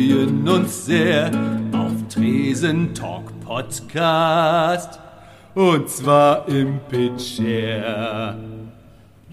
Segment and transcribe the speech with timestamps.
[0.00, 1.30] freuen uns sehr
[1.72, 4.98] auf Tresen Talk Podcast.
[5.54, 8.34] Und zwar im Pitcher.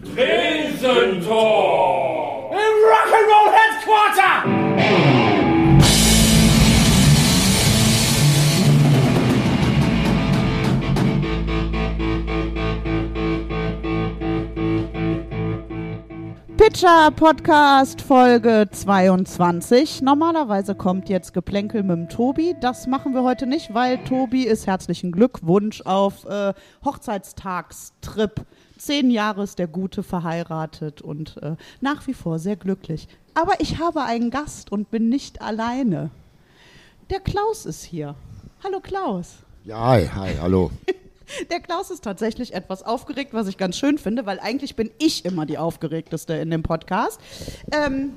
[0.04, 2.52] Tresen Talk!
[2.52, 5.27] Im Rock'n'Roll Headquarter!
[16.58, 20.02] Pitcher Podcast Folge 22.
[20.02, 22.56] Normalerweise kommt jetzt Geplänkel mit dem Tobi.
[22.60, 28.44] Das machen wir heute nicht, weil Tobi ist herzlichen Glückwunsch auf äh, Hochzeitstagstrip.
[28.76, 33.08] Zehn Jahre ist der Gute verheiratet und äh, nach wie vor sehr glücklich.
[33.36, 36.10] Aber ich habe einen Gast und bin nicht alleine.
[37.12, 38.16] Der Klaus ist hier.
[38.64, 39.44] Hallo Klaus.
[39.64, 40.72] Ja, hi, hi, hallo.
[41.50, 45.26] Der Klaus ist tatsächlich etwas aufgeregt, was ich ganz schön finde, weil eigentlich bin ich
[45.26, 47.20] immer die aufgeregteste in dem Podcast.
[47.72, 48.14] Ähm,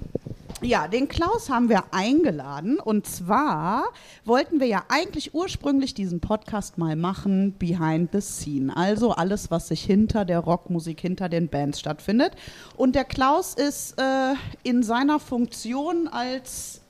[0.63, 3.85] ja, den Klaus haben wir eingeladen und zwar
[4.27, 9.69] wollten wir ja eigentlich ursprünglich diesen Podcast mal machen behind the scene, also alles, was
[9.69, 12.33] sich hinter der Rockmusik, hinter den Bands stattfindet.
[12.77, 16.83] Und der Klaus ist äh, in seiner Funktion als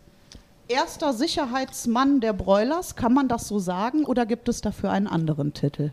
[0.67, 5.53] erster Sicherheitsmann der Broilers, kann man das so sagen, oder gibt es dafür einen anderen
[5.53, 5.93] Titel?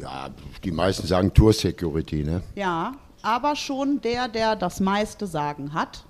[0.00, 0.30] Ja,
[0.62, 2.42] die meisten sagen Tour Security, ne?
[2.54, 6.04] Ja, aber schon der, der das meiste Sagen hat.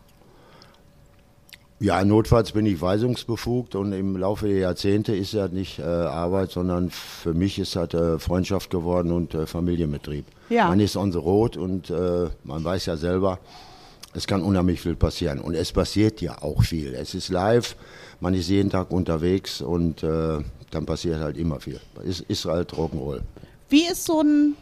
[1.78, 6.50] Ja, notfalls bin ich weisungsbefugt und im Laufe der Jahrzehnte ist ja nicht äh, Arbeit,
[6.50, 10.24] sondern für mich ist halt äh, Freundschaft geworden und äh, Familienbetrieb.
[10.48, 10.68] Ja.
[10.68, 13.38] Man ist on the road und äh, man weiß ja selber,
[14.14, 15.38] es kann unheimlich viel passieren.
[15.38, 16.94] Und es passiert ja auch viel.
[16.94, 17.76] Es ist live,
[18.20, 20.38] man ist jeden Tag unterwegs und äh,
[20.70, 21.80] dann passiert halt immer viel.
[22.02, 23.20] Ist, ist halt Rock'n'Roll.
[23.68, 24.56] Wie ist so ein,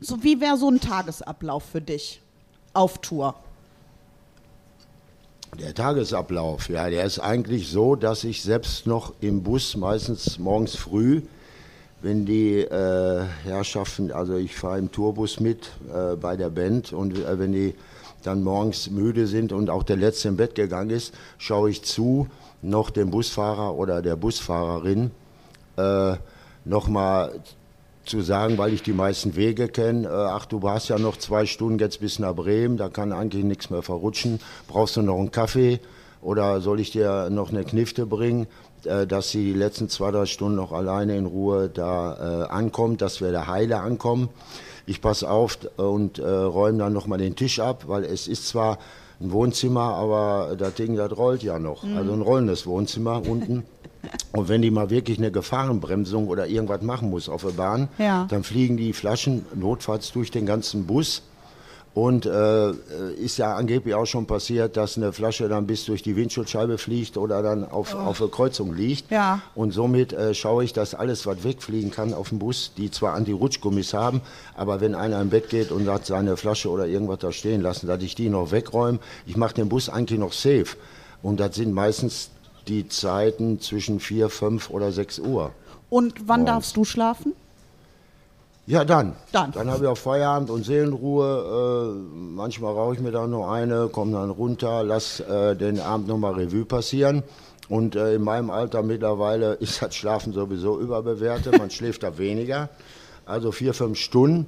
[0.00, 2.22] so wie wäre so ein Tagesablauf für dich
[2.72, 3.34] auf Tour?
[5.58, 10.76] Der Tagesablauf, ja, der ist eigentlich so, dass ich selbst noch im Bus, meistens morgens
[10.76, 11.22] früh,
[12.02, 17.18] wenn die äh, Herrschaften, also ich fahre im Tourbus mit äh, bei der Band und
[17.18, 17.74] äh, wenn die
[18.22, 22.28] dann morgens müde sind und auch der Letzte im Bett gegangen ist, schaue ich zu,
[22.60, 25.10] noch dem Busfahrer oder der Busfahrerin
[25.76, 26.16] äh,
[26.64, 27.40] nochmal
[28.06, 31.46] zu sagen, weil ich die meisten Wege kenne, äh, ach, du hast ja noch zwei
[31.46, 34.40] Stunden jetzt bis nach Bremen, da kann eigentlich nichts mehr verrutschen.
[34.68, 35.80] Brauchst du noch einen Kaffee
[36.22, 38.46] oder soll ich dir noch eine Knifte bringen,
[38.84, 43.02] äh, dass sie die letzten zwei, drei Stunden noch alleine in Ruhe da äh, ankommt,
[43.02, 44.28] dass wir da heile ankommen.
[44.86, 48.78] Ich passe auf und äh, räume dann nochmal den Tisch ab, weil es ist zwar
[49.20, 51.84] ein Wohnzimmer, aber das Ding, das rollt ja noch.
[51.84, 53.64] Also ein rollendes Wohnzimmer unten.
[54.32, 58.26] Und wenn die mal wirklich eine Gefahrenbremsung oder irgendwas machen muss auf der Bahn, Ja.
[58.30, 61.22] dann fliegen die Flaschen notfalls durch den ganzen Bus.
[61.96, 62.72] Und äh,
[63.14, 67.16] ist ja angeblich auch schon passiert, dass eine Flasche dann bis durch die Windschutzscheibe fliegt
[67.16, 69.10] oder dann auf, auf der Kreuzung liegt.
[69.10, 69.40] Ja.
[69.54, 73.14] Und somit äh, schaue ich, dass alles, was wegfliegen kann auf dem Bus, die zwar
[73.14, 74.20] Anti-Rutschgummis haben,
[74.54, 77.86] aber wenn einer im Bett geht und hat seine Flasche oder irgendwas da stehen lassen,
[77.86, 78.98] dass ich die noch wegräume.
[79.24, 80.76] Ich mache den Bus eigentlich noch safe.
[81.22, 82.28] Und das sind meistens
[82.68, 85.52] die Zeiten zwischen 4, 5 oder 6 Uhr.
[85.88, 86.46] Und wann Morgens.
[86.46, 87.32] darfst du schlafen?
[88.66, 89.14] Ja, dann.
[89.30, 89.52] Dann.
[89.52, 91.94] Dann habe ich auch Feierabend und Seelenruhe.
[91.94, 96.08] Äh, manchmal rauche ich mir dann noch eine, komme dann runter, lass äh, den Abend
[96.08, 97.22] nochmal Revue passieren.
[97.68, 101.56] Und äh, in meinem Alter mittlerweile ist das Schlafen sowieso überbewertet.
[101.56, 102.68] Man schläft da weniger.
[103.24, 104.46] Also vier, fünf Stunden.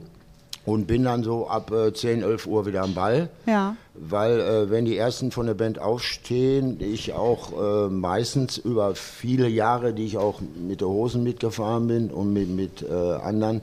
[0.68, 3.30] Und bin dann so ab äh, 10, 11 Uhr wieder am Ball.
[3.46, 3.74] Ja.
[3.94, 9.48] Weil äh, wenn die ersten von der Band aufstehen, ich auch äh, meistens über viele
[9.48, 13.62] Jahre, die ich auch mit der Hosen mitgefahren bin und mit, mit äh, anderen,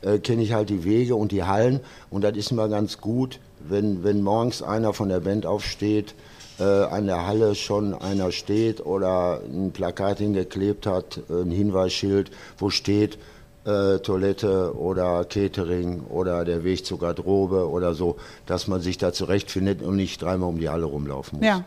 [0.00, 1.80] äh, kenne ich halt die Wege und die Hallen.
[2.08, 6.14] Und das ist immer ganz gut, wenn, wenn morgens einer von der Band aufsteht,
[6.58, 12.70] äh, an der Halle schon einer steht oder ein Plakat hingeklebt hat, ein Hinweisschild, wo
[12.70, 13.18] steht,
[13.66, 18.16] äh, Toilette oder Catering oder der Weg zur Garderobe oder so,
[18.46, 21.46] dass man sich da zurechtfindet und nicht dreimal um die Halle rumlaufen muss.
[21.46, 21.64] Ja.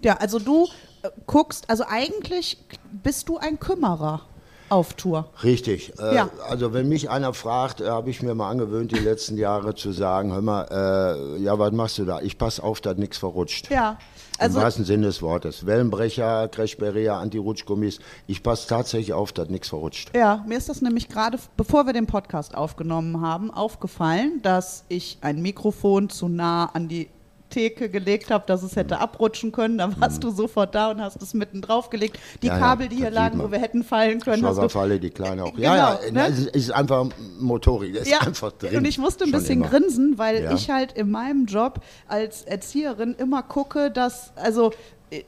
[0.00, 0.66] Ja, also du
[1.02, 2.58] äh, guckst, also eigentlich
[3.02, 4.22] bist du ein Kümmerer
[4.68, 5.28] auf Tour.
[5.44, 5.92] Richtig.
[6.00, 6.30] Äh, Ja.
[6.48, 9.92] Also wenn mich einer fragt, äh, habe ich mir mal angewöhnt, die letzten Jahre zu
[9.92, 10.66] sagen, hör mal,
[11.36, 12.20] äh, ja, was machst du da?
[12.20, 13.70] Ich pass auf, dass nichts verrutscht.
[13.70, 13.98] Ja.
[14.38, 15.66] Also, Im wahrsten Sinne des Wortes.
[15.66, 18.00] Wellenbrecher, Crashbarrier, Anti-Rutschgummis.
[18.26, 20.14] Ich passe tatsächlich auf, dass nichts verrutscht.
[20.16, 25.18] ja, mir ist das nämlich gerade, bevor wir den Podcast aufgenommen haben, aufgefallen, dass ich
[25.20, 27.08] ein Mikrofon zu nah an die
[27.52, 29.78] Theke gelegt habe, dass es hätte abrutschen können.
[29.78, 32.18] Dann warst du sofort da und hast es mitten drauf gelegt.
[32.42, 32.52] Die Mhm.
[32.54, 35.44] Ja, Kabel, die hier lagen, wo wir hätten fallen können, hast du Schlauberfalle, die kleine
[35.44, 35.52] auch.
[35.54, 36.26] Genau, ja, ja, ne?
[36.26, 37.06] es ist- einfach
[37.38, 37.94] Motorik.
[37.94, 38.76] Das ist einfach drin.
[38.78, 39.68] Und ich musste ein bisschen immer.
[39.68, 40.54] grinsen, weil Ja.
[40.54, 44.72] ich halt in meinem Job als Erzieherin immer gucke, dass, also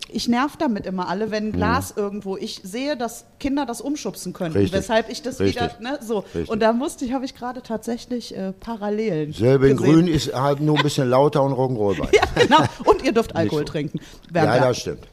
[0.08, 4.58] ich nerv damit immer alle, wenn Glas irgendwo, ich sehe, dass Kinder das umschubsen könnten,
[4.58, 4.78] Richtig.
[4.78, 5.62] weshalb ich das Richtig.
[5.62, 6.18] wieder, ne, so.
[6.20, 6.48] Richtig.
[6.48, 9.76] Und da musste ich, habe ich gerade tatsächlich äh, Parallelen Selbe in.
[9.76, 12.08] Grün ist halt nur ein bisschen lauter und Rock'n'Roll bei.
[12.16, 12.64] Ja, genau.
[12.84, 13.72] Und ihr dürft Alkohol so.
[13.72, 14.00] trinken.
[14.30, 15.06] während Ja, das stimmt.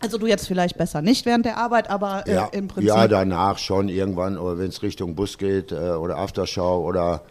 [0.00, 2.88] also du jetzt vielleicht besser nicht während der Arbeit, aber äh, Ja, im Prinzip.
[2.88, 7.22] ja, danach schon irgendwann, oder wenn es Richtung Bus geht äh, oder Aftershow oder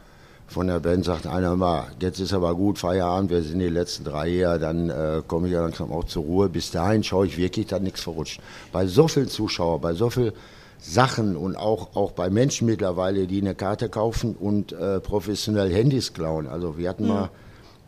[0.53, 4.03] von der Band sagt einer mal, jetzt ist aber gut, Feierabend, wir sind die letzten
[4.03, 6.47] drei hier, dann äh, komme ich ja langsam auch zur Ruhe.
[6.47, 8.39] Bis dahin schaue ich wirklich, dass nichts verrutscht.
[8.71, 10.31] Bei so vielen Zuschauern, bei so vielen
[10.79, 16.13] Sachen und auch, auch bei Menschen mittlerweile, die eine Karte kaufen und äh, professionell Handys
[16.13, 16.47] klauen.
[16.47, 17.29] Also wir hatten mal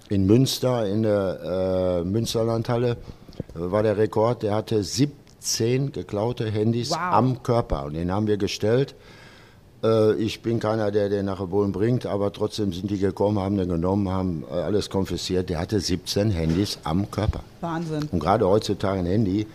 [0.09, 2.95] in Münster, in der äh, Münsterlandhalle, äh,
[3.53, 6.97] war der Rekord, der hatte 17 geklaute Handys Wow.
[6.99, 8.95] am Körper und den haben wir gestellt.
[9.85, 13.57] Äh, ich bin keiner, der den nach Bohlen bringt, aber trotzdem sind die gekommen, haben
[13.57, 15.49] den genommen, haben äh, alles konfisziert.
[15.49, 17.41] Der hatte 17 Handys am Körper.
[17.61, 18.09] Wahnsinn.
[18.11, 19.45] Und gerade heutzutage ein Handy,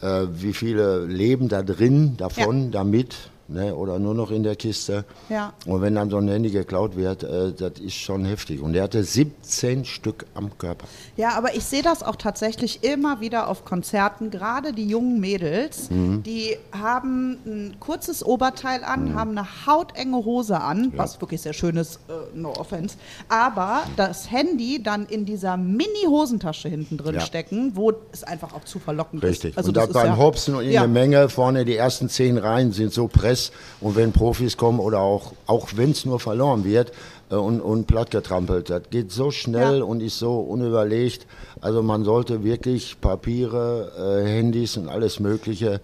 [0.00, 5.04] äh, wie viele leben da drin, davon, damit, ne, oder nur noch in der Kiste.
[5.28, 5.52] Ja.
[5.66, 8.60] Und wenn dann so ein Handy geklaut wird, äh, das ist schon heftig.
[8.60, 10.86] Und der hatte 17 Stück am Körper.
[11.16, 14.30] Ja, aber ich sehe das auch tatsächlich immer wieder auf Konzerten.
[14.30, 16.22] Gerade die jungen Mädels, Mhm.
[16.22, 21.76] die haben ein kurzes Oberteil an, haben eine hautenge Hose an, was wirklich sehr schön
[21.76, 22.96] ist, äh, no offense.
[23.28, 27.20] Aber das Handy dann in dieser Mini-Hosentasche hinten drin Ja.
[27.20, 29.50] stecken, wo es einfach auch zu verlockend Richtig.
[29.52, 29.58] ist.
[29.58, 30.80] Also und ist beim ja- Hopsen und in ja.
[30.82, 33.37] der Menge vorne die ersten zehn Reihen sind so press.
[33.80, 36.92] Und wenn Profis kommen oder auch, auch wenn es nur verloren wird
[37.30, 39.84] äh, und, und platt getrampelt, das geht so schnell Ja.
[39.84, 41.26] und ist so unüberlegt.
[41.60, 45.80] Also man sollte wirklich Papiere, äh, Handys und alles Mögliche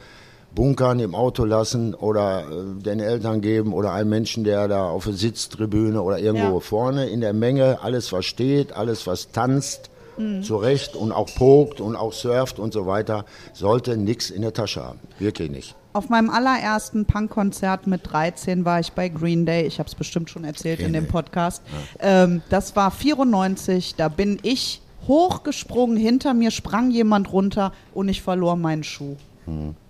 [0.54, 5.04] bunkern, im Auto lassen oder äh, den Eltern geben oder einem Menschen, der da auf
[5.04, 6.60] der Sitztribüne oder irgendwo Ja.
[6.60, 10.42] vorne in der Menge alles versteht, alles was tanzt, Mhm.
[10.42, 14.84] zurecht und auch pokt und auch surft und so weiter, sollte nichts in der Tasche
[14.84, 14.98] haben.
[15.18, 15.74] Wirklich nicht.
[15.92, 19.64] Auf meinem allerersten Punkkonzert mit 13 war ich bei Green Day.
[19.66, 21.62] Ich habe es bestimmt schon erzählt in dem Podcast.
[22.00, 23.94] Ähm, das war 94.
[23.96, 25.96] Da bin ich hochgesprungen.
[25.96, 29.16] Hinter mir sprang jemand runter und ich verlor meinen Schuh.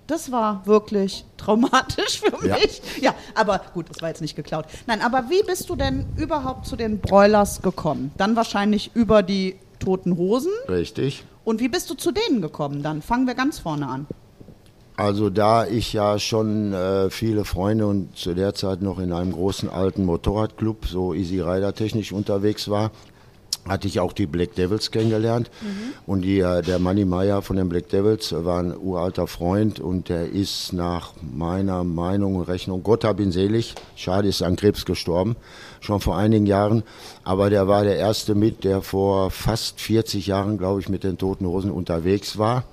[0.07, 2.57] Das war wirklich traumatisch für Ja.
[2.57, 2.83] mich.
[3.01, 4.67] Ja, aber gut, das war jetzt nicht geklaut.
[4.87, 8.11] Nein, aber wie bist du denn überhaupt zu den Broilers gekommen?
[8.19, 10.53] Dann wahrscheinlich über die toten Hosen.
[10.69, 11.25] Richtig.
[11.45, 13.03] Und wie bist du zu denen gekommen dann?
[13.03, 14.07] Fangen wir ganz vorne an.
[14.97, 19.33] Also da ich ja schon äh, viele Freunde und zu der Zeit noch in einem
[19.33, 22.93] großen alten Motorradclub, so Easy Rider technisch unterwegs war,
[23.69, 25.51] hatte ich auch die Black Devils kennengelernt.
[26.07, 30.09] Und die, äh, der Manny Meyer von den Black Devils war ein uralter Freund und
[30.09, 34.85] der ist nach meiner Meinung und Rechnung, Gott hab ihn selig, schade ist an Krebs
[34.85, 35.37] gestorben,
[35.81, 36.83] schon vor einigen Jahren.
[37.25, 41.19] Aber der war der erste mit, der vor fast 40 Jahren, glaube ich, mit den
[41.19, 42.65] Toten Hosen unterwegs war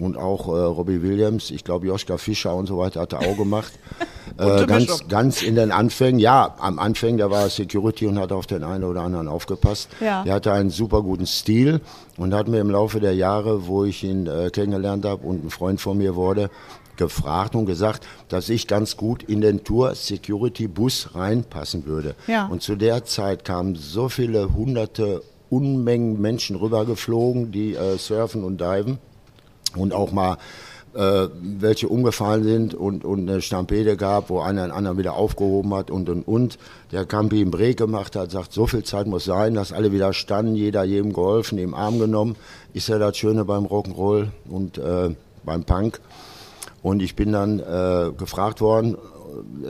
[0.00, 3.36] und auch äh, Robbie Williams, ich glaube Joschka Fischer und so weiter hat er auch
[3.36, 3.72] gemacht.
[4.38, 8.46] äh, ganz, ganz in den Anfängen, ja, am Anfang, der war Security und hat auf
[8.46, 9.90] den einen oder anderen aufgepasst.
[10.00, 10.24] Ja.
[10.24, 11.80] Der hatte einen super guten Stil
[12.16, 15.50] und hat mir im Laufe der Jahre, wo ich ihn äh, kennengelernt habe und ein
[15.50, 16.50] Freund von mir wurde,
[16.96, 22.14] gefragt und gesagt, dass ich ganz gut in den Tour Security Bus reinpassen würde.
[22.26, 22.46] Ja.
[22.46, 28.60] Und zu der Zeit kamen so viele hunderte Unmengen Menschen rübergeflogen, die äh, surfen und
[28.60, 28.98] diven
[29.76, 30.38] und auch mal
[30.94, 35.72] äh, welche umgefallen sind und, und eine Stampede gab, wo einer einen anderen wieder aufgehoben
[35.74, 36.58] hat und und und.
[36.90, 40.12] Der Campi einen Break gemacht hat, sagt, so viel Zeit muss sein, dass alle wieder
[40.12, 42.36] standen, jeder jedem geholfen, im Arm genommen.
[42.72, 46.00] Ist ja das Schöne beim Rock'n'Roll und äh, beim Punk.
[46.82, 48.96] Und ich bin dann äh, gefragt worden,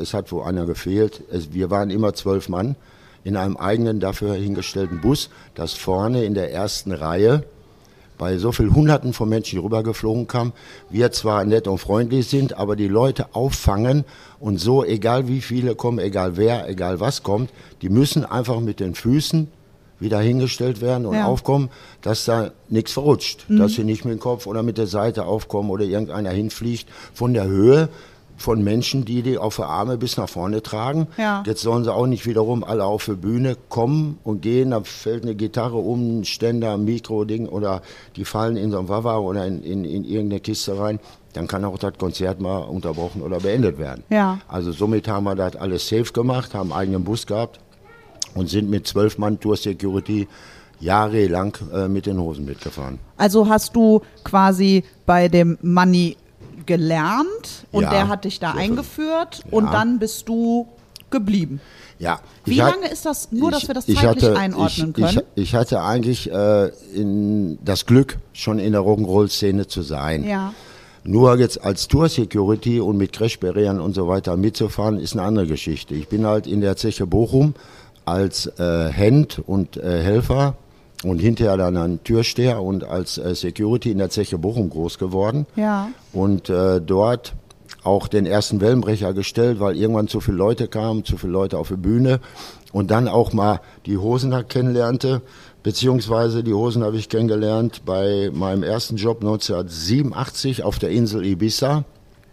[0.01, 1.23] es hat wo einer gefehlt.
[1.31, 2.77] Es, wir waren immer zwölf Mann
[3.25, 7.45] in einem eigenen dafür hingestellten Bus, das vorne in der ersten Reihe
[8.21, 10.53] bei so vielen Hunderten von Menschen die rübergeflogen kamen,
[10.91, 14.05] wir zwar nett und freundlich sind, aber die Leute auffangen
[14.39, 17.51] und so, egal wie viele kommen, egal wer, egal was kommt,
[17.81, 19.49] die müssen einfach mit den Füßen
[20.01, 21.27] wieder hingestellt werden und Ja.
[21.27, 21.71] aufkommen,
[22.03, 25.71] dass da nichts verrutscht, dass sie nicht mit dem Kopf oder mit der Seite aufkommen
[25.71, 27.89] oder irgendeiner hinfliegt von der Höhe
[28.41, 31.09] von Menschen, die die auf der Arme bis nach vorne tragen.
[31.19, 31.43] Ja.
[31.47, 35.25] Jetzt sollen sie auch nicht wiederum alle auf die Bühne kommen und gehen, da fällt
[35.25, 37.83] eine Gitarre um, ein Ständer, ein Mikro-Ding oder
[38.17, 41.01] die fallen in so ein Wawa oder in, in, in irgendeine Kiste rein.
[41.35, 44.05] Dann kann auch das Konzert mal unterbrochen oder beendet werden.
[44.09, 44.39] Ja.
[44.49, 47.61] Also somit haben wir das alles safe gemacht, haben einen eigenen Bus gehabt
[48.35, 50.27] und sind mit zwölf Mann Tour Security
[50.81, 52.99] jahrelang äh, mit den Hosen mitgefahren.
[53.19, 56.17] Also hast du quasi bei dem Money
[56.67, 59.57] gelernt und Ja, der hat dich da eingeführt Ja.
[59.59, 60.67] und dann bist du
[61.11, 61.61] geblieben.
[61.99, 62.21] Ja.
[62.45, 65.05] Wie Ich hat- lange ist das, nur dass wir das ich zeitlich hatte, einordnen ich,
[65.05, 65.21] können?
[65.35, 70.25] Ich, ich hatte eigentlich äh, in das Glück, schon in der Rock'n'Roll-Szene zu sein.
[70.25, 70.55] ja.
[71.03, 75.95] Nur jetzt als Tour-Security und mit Crashbarrieren und so weiter mitzufahren, ist eine andere Geschichte.
[75.95, 77.55] Ich bin halt in der Zeche Bochum
[78.05, 80.57] als äh, Hand und äh, Helfer
[81.03, 85.47] und hinterher dann ein Türsteher und als äh, Security in der Zeche Bochum groß geworden.
[85.57, 85.89] Ja.
[86.13, 87.35] Und äh, dort
[87.85, 91.69] auch den ersten Wellenbrecher gestellt, weil irgendwann zu viele Leute kamen, zu viele Leute auf
[91.69, 92.21] die Bühne
[92.73, 95.23] und dann auch mal die Hosener kennenlernte,
[95.63, 101.85] beziehungsweise die Hosen habe ich kennengelernt bei meinem ersten Job 1987 auf der Insel Ibiza,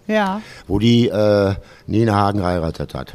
[0.07, 0.41] Ja.
[0.67, 1.53] wo die äh,
[1.85, 3.13] Nina Hagen geheiratet hat.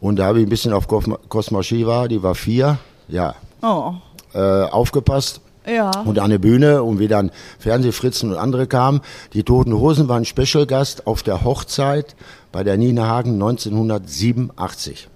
[0.00, 2.78] Und da habe ich ein bisschen auf Cosma- Shiva, die war vier,
[3.08, 3.92] ja, Oh.
[4.34, 5.40] äh, aufgepasst.
[5.66, 5.90] Ja.
[6.04, 9.00] Und an der Bühne und wie dann Fernsehfritzen und andere kamen.
[9.32, 12.16] Die Toten Hosen waren Special-Gast auf der Hochzeit
[12.50, 15.08] bei der Nina Hagen 1987.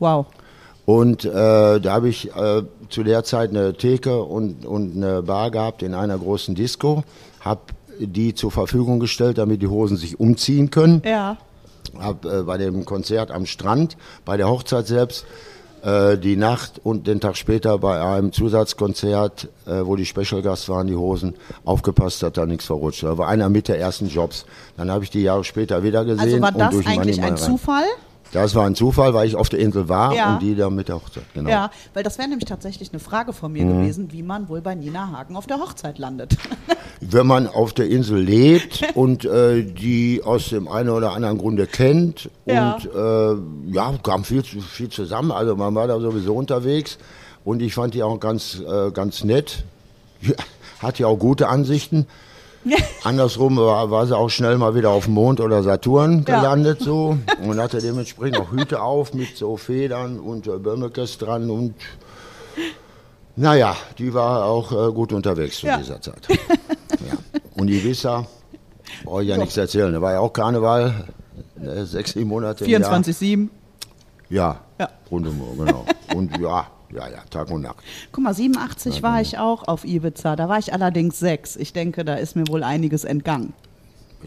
[0.00, 0.26] Wow.
[0.84, 5.50] Und äh, da habe ich äh, zu der Zeit eine Theke und, und eine Bar
[5.50, 7.04] gehabt in einer großen Disco,
[7.40, 7.60] habe
[7.98, 11.02] die zur Verfügung gestellt, damit die Hosen sich umziehen können.
[11.04, 11.36] Ja.
[11.98, 15.26] Hab äh, bei dem Konzert am Strand, bei der Hochzeit selbst,
[15.82, 20.86] äh, die Nacht und den Tag später bei einem Zusatzkonzert, äh, wo die Special-Gast waren,
[20.86, 23.02] die Hosen, aufgepasst, dass da nichts verrutscht.
[23.02, 24.44] Da war einer mit der ersten Jobs.
[24.76, 26.20] Dann habe ich die Jahre später wieder gesehen.
[26.20, 27.36] Also war das eigentlich ein rein.
[27.36, 27.84] Zufall?
[28.32, 30.34] Das war ein Zufall, weil ich auf der Insel war Ja.
[30.34, 31.24] und die da mit der Hochzeit.
[31.34, 31.48] Genau.
[31.48, 33.80] Ja, weil das wäre nämlich tatsächlich eine Frage von mir Mhm.
[33.80, 36.36] gewesen, wie man wohl bei Nina Hagen auf der Hochzeit landet.
[37.00, 41.66] Wenn man auf der Insel lebt und äh, die aus dem einen oder anderen Grunde
[41.66, 42.74] kennt Ja.
[42.74, 45.30] und äh, ja, kam viel, zu- viel zusammen.
[45.32, 46.98] Also man war da sowieso unterwegs
[47.44, 49.64] und ich fand die auch ganz, äh, ganz nett.
[50.80, 52.06] Hat ja auch gute Ansichten.
[53.04, 56.36] Andersrum war, war sie auch schnell mal wieder auf dem Mond oder Saturn Ja.
[56.40, 61.50] gelandet so und hatte dementsprechend auch Hüte auf mit so Federn und äh, Bömmekes dran
[61.50, 61.74] und
[63.36, 65.76] naja, die war auch äh, gut unterwegs zu Ja.
[65.78, 66.26] dieser Zeit.
[66.28, 67.14] ja.
[67.56, 68.26] Und Ibiza,
[69.04, 71.04] brauche ich ja nichts erzählen, da war ja auch Karneval,
[71.62, 72.92] äh, sechs, sieben Monate im Jahr.
[72.92, 73.48] 24-7.
[74.30, 74.88] Ja, Ja.
[75.10, 75.84] rund um genau.
[76.14, 77.78] Und ja, ja, ja, Tag und Nacht.
[78.12, 80.36] Guck mal, 87 war ich auch auf Ibiza.
[80.36, 81.56] Da war ich allerdings sechs.
[81.56, 83.52] Ich denke, da ist mir wohl einiges entgangen.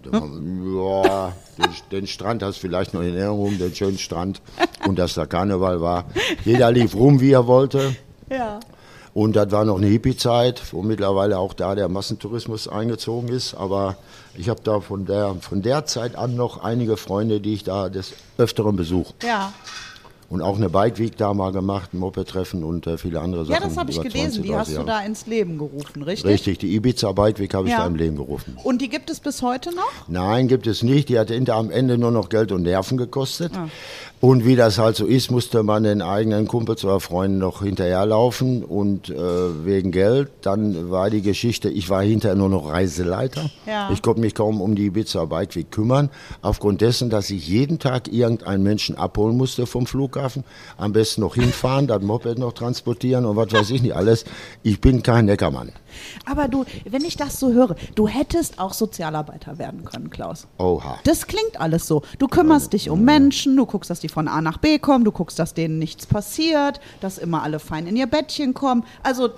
[0.03, 4.41] Ja, den, den Strand hast du vielleicht noch in Erinnerung, den schönen Strand.
[4.87, 6.05] Und dass da Karneval war.
[6.45, 7.95] Jeder lief rum, wie er wollte.
[8.29, 8.59] Ja.
[9.13, 13.53] Und das war noch eine Hippie-Zeit, wo mittlerweile auch da der Massentourismus eingezogen ist.
[13.53, 13.97] Aber
[14.35, 17.89] ich habe da von der, von der Zeit an noch einige Freunde, die ich da
[17.89, 19.13] des Öfteren besuche.
[19.23, 19.51] Ja.
[20.31, 23.55] Und auch eine Bike Week da mal gemacht, ein Moped-Treffen und äh, viele andere Ja,
[23.57, 23.63] Sachen.
[23.69, 24.15] das habe ich gelesen.
[24.15, 26.31] 20, Die hast 30 du da ins Leben gerufen, richtig?
[26.31, 27.79] Richtig, die Ibiza Bike Week habe ich Ja.
[27.81, 28.57] da im Leben gerufen.
[28.63, 29.91] Und die gibt es bis heute noch?
[30.07, 31.09] Nein, gibt es nicht.
[31.09, 33.51] Die hat hinter am Ende nur noch Geld und Nerven gekostet.
[33.57, 33.67] Ah.
[34.21, 38.63] Und wie das halt so ist, musste man den eigenen Kumpels oder Freunden noch hinterherlaufen
[38.63, 40.29] und äh, wegen Geld.
[40.43, 43.49] Dann war die Geschichte, ich war hinterher nur noch Reiseleiter.
[43.65, 43.89] Ja.
[43.91, 46.11] Ich konnte mich kaum um die Ibiza Bike Week kümmern,
[46.43, 50.43] aufgrund dessen, dass ich jeden Tag irgendeinen Menschen abholen musste vom Flughafen,
[50.77, 54.25] am besten noch hinfahren, das Moped noch transportieren und was weiß ich nicht alles.
[54.61, 55.71] Ich bin kein Neckermann.
[56.25, 60.47] Aber du, wenn ich das so höre, du hättest auch Sozialarbeiter werden können, Klaus.
[60.57, 60.99] Oha.
[61.03, 62.01] Das klingt alles so.
[62.19, 65.11] Du kümmerst dich um Menschen, du guckst, dass die von A nach B kommen, du
[65.11, 68.83] guckst, dass denen nichts passiert, dass immer alle fein in ihr Bettchen kommen.
[69.03, 69.29] Also,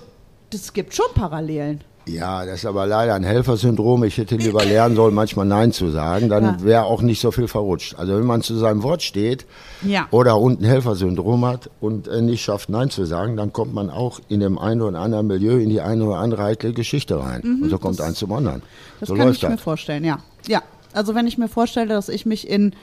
[0.50, 1.82] das gibt schon Parallelen.
[2.06, 4.04] Ja, das ist aber leider ein Helfersyndrom.
[4.04, 6.28] Ich hätte lieber lernen sollen, manchmal Nein zu sagen.
[6.28, 6.56] Dann Ja.
[6.62, 7.94] wäre auch nicht so viel verrutscht.
[7.98, 9.46] Also wenn man zu seinem Wort steht
[9.82, 10.06] Ja.
[10.10, 14.20] oder unten Helfersyndrom hat und äh, nicht schafft, Nein zu sagen, dann kommt man auch
[14.28, 17.40] in dem einen oder anderen Milieu in die eine oder andere heikle Geschichte rein.
[17.62, 18.58] und so kommt eins zum anderen.
[18.58, 18.62] Mhm,
[19.00, 19.60] Das so kann ich mir das.
[19.62, 20.18] vorstellen, ja.
[20.46, 22.74] Ja, also wenn ich mir vorstelle, dass ich mich in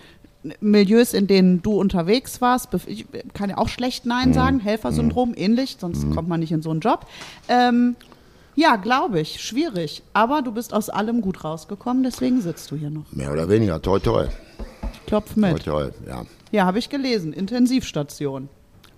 [0.60, 4.34] Milieus, in denen du unterwegs warst, ich kann ja auch schlecht Nein Mhm.
[4.34, 7.06] sagen, Helfersyndrom, ähnlich, sonst kommt man nicht in so einen Job.
[7.48, 7.96] Ähm,
[8.62, 10.03] ja, glaube ich, schwierig.
[10.13, 13.12] Aber du bist aus allem gut rausgekommen, deswegen sitzt du hier noch.
[13.12, 13.82] Mehr oder weniger.
[13.82, 14.27] Toi, toi.
[15.08, 15.65] Klopf Toi, mit.
[15.65, 15.89] toi.
[16.08, 16.24] Ja.
[16.51, 17.34] Ja, habe ich gelesen.
[17.34, 18.50] Intensivstation.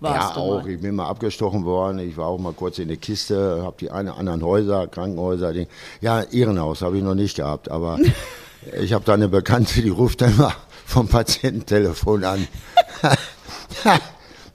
[0.02, 0.64] Warst ja, auch.
[0.64, 0.70] Mal.
[0.70, 2.00] Ich bin mal abgestochen worden.
[2.00, 5.54] Ich war auch mal kurz in der Kiste, habe die einen anderen Häuser, Krankenhäuser.
[5.54, 5.68] Die,
[6.02, 8.00] ja, Irrenhaus habe ich noch nicht gehabt, aber
[8.82, 10.54] ich habe da eine Bekannte, die ruft dann mal
[10.86, 12.48] vom Patiententelefon an.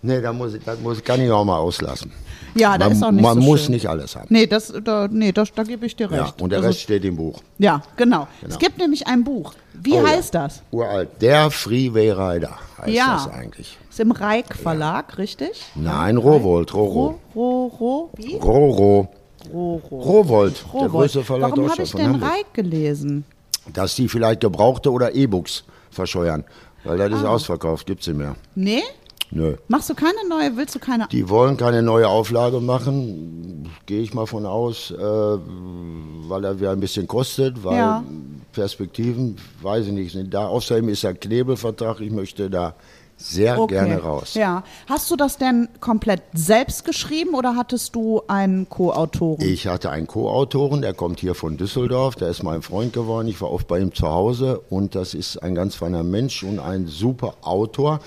[0.02, 2.12] nee, da muss ich, das muss, kann ich auch mal auslassen.
[2.54, 3.72] Ja, da man ist auch nicht man so muss schön.
[3.72, 4.26] nicht alles haben.
[4.30, 6.40] Nee, das, da, nee, das, da gebe ich dir Ja, recht.
[6.42, 7.40] und der Also, Rest steht im Buch.
[7.58, 8.26] Ja, genau.
[8.40, 8.58] Es Genau.
[8.58, 9.52] gibt nämlich ein Buch.
[9.74, 10.08] Wie Oh ja.
[10.08, 10.62] heißt das?
[10.72, 11.08] Uralt.
[11.20, 13.14] Der Freeway Rider heißt Ja.
[13.24, 13.78] das eigentlich.
[13.90, 15.62] Ist im Reik Verlag, richtig?
[15.74, 17.18] Nein, Rowold, Roro.
[17.34, 18.36] Ro, ro, ro, wie?
[18.36, 19.08] Roro.
[19.52, 20.00] Ro, ro.
[20.02, 22.16] Rowold, der größte Verlag Warum habe ich denn.
[22.16, 23.24] Reik gelesen?
[23.72, 26.44] dass die vielleicht gebrauchte oder E-Books verscheuern.
[26.84, 27.28] Weil das ist Ah.
[27.30, 28.34] ausverkauft, gibt's nicht mehr.
[28.54, 28.82] Nee?
[29.30, 29.56] Nö.
[29.68, 30.56] Machst du keine neue?
[30.56, 31.06] Willst du keine?
[31.08, 36.70] Die wollen keine neue Auflage machen, gehe ich mal von aus, äh, weil er wieder
[36.72, 38.04] ein bisschen kostet, weil Ja.
[38.52, 40.48] Perspektiven, weiß ich nicht, sind da.
[40.48, 42.74] Außerdem ist der Knebelvertrag, ich möchte da
[43.20, 44.34] sehr gerne raus.
[44.34, 44.62] Ja.
[44.88, 49.40] Hast du das denn komplett selbst geschrieben oder hattest du einen Co-Autoren?
[49.42, 53.26] Ich hatte einen Co-Autoren, der kommt hier von Düsseldorf, der ist mein Freund geworden.
[53.28, 56.60] Ich war oft bei ihm zu Hause und das ist ein ganz feiner Mensch und
[56.60, 58.00] ein super Autor.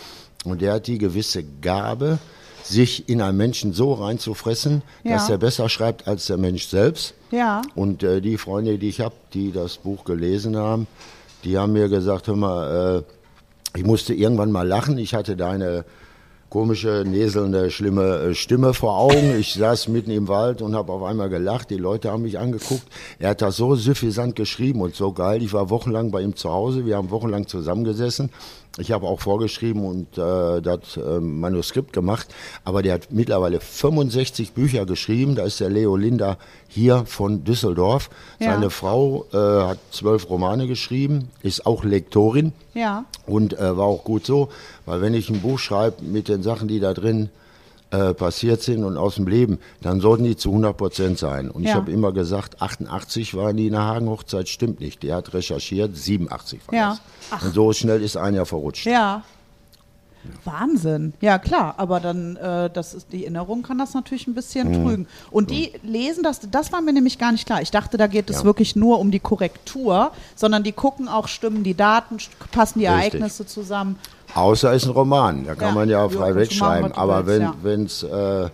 [0.45, 2.19] Und der hat die gewisse Gabe,
[2.63, 5.13] sich in einen Menschen so reinzufressen, Ja.
[5.13, 7.13] dass er besser schreibt als der Mensch selbst.
[7.31, 7.62] Ja.
[7.75, 10.88] Und äh, die Freunde, die ich habe, die das Buch gelesen haben,
[11.43, 13.03] die haben mir gesagt, hör mal,
[13.74, 14.98] äh, ich musste irgendwann mal lachen.
[14.98, 15.86] Ich hatte deine
[16.50, 19.39] komische, näselnde, schlimme äh, Stimme vor Augen.
[19.39, 21.69] Ich saß mitten im Wald und habe auf einmal gelacht.
[21.69, 22.83] Die Leute haben mich angeguckt.
[23.17, 25.41] Er hat das so suffisant geschrieben und so geil.
[25.41, 26.86] Ich war wochenlang bei ihm zu Hause.
[26.86, 28.29] Wir haben wochenlang zusammengesessen.
[28.78, 32.34] Ich habe auch vorgeschrieben und äh, das äh, Manuskript gemacht.
[32.63, 35.36] Aber der hat mittlerweile 65 Bücher geschrieben.
[35.36, 36.38] Da ist der Leo Linder
[36.70, 38.10] hier von Düsseldorf.
[38.40, 38.54] Ja.
[38.54, 42.54] Seine Frau äh, hat zwölf Romane geschrieben, ist auch Lektorin.
[42.74, 43.04] Ja.
[43.28, 44.50] Und äh, war auch gut so,
[44.86, 47.30] weil wenn ich ein Buch schreibe mit den Sachen, die da drin
[47.91, 51.51] äh, passiert sind und aus dem Leben, dann sollten die zu 100 Prozent sein.
[51.51, 51.75] Und ich Ja.
[51.75, 55.03] habe immer gesagt, 88 waren die in der Hagen-Hochzeit, stimmt nicht.
[55.03, 56.98] Der hat recherchiert, 87 war Ja.
[57.29, 57.43] das.
[57.43, 58.86] Und so schnell ist ein Jahr verrutscht.
[58.86, 59.24] Ja.
[60.43, 61.13] Wahnsinn.
[61.19, 64.74] Ja, klar, aber dann, äh, das ist, die Erinnerung kann das natürlich ein bisschen Mhm.
[64.86, 65.07] trügen.
[65.31, 67.62] Und die lesen das, das war mir nämlich gar nicht klar.
[67.63, 68.43] Ich dachte, da geht es Ja.
[68.43, 72.17] wirklich nur um die Korrektur, sondern die gucken auch, stimmen die Daten,
[72.51, 73.15] passen die Richtig.
[73.15, 73.98] Ereignisse zusammen.
[74.35, 75.73] Außer es ist ein Roman, da kann Ja.
[75.75, 76.89] man ja frei wegschreiben.
[76.89, 78.50] machen, Aber wenn es äh,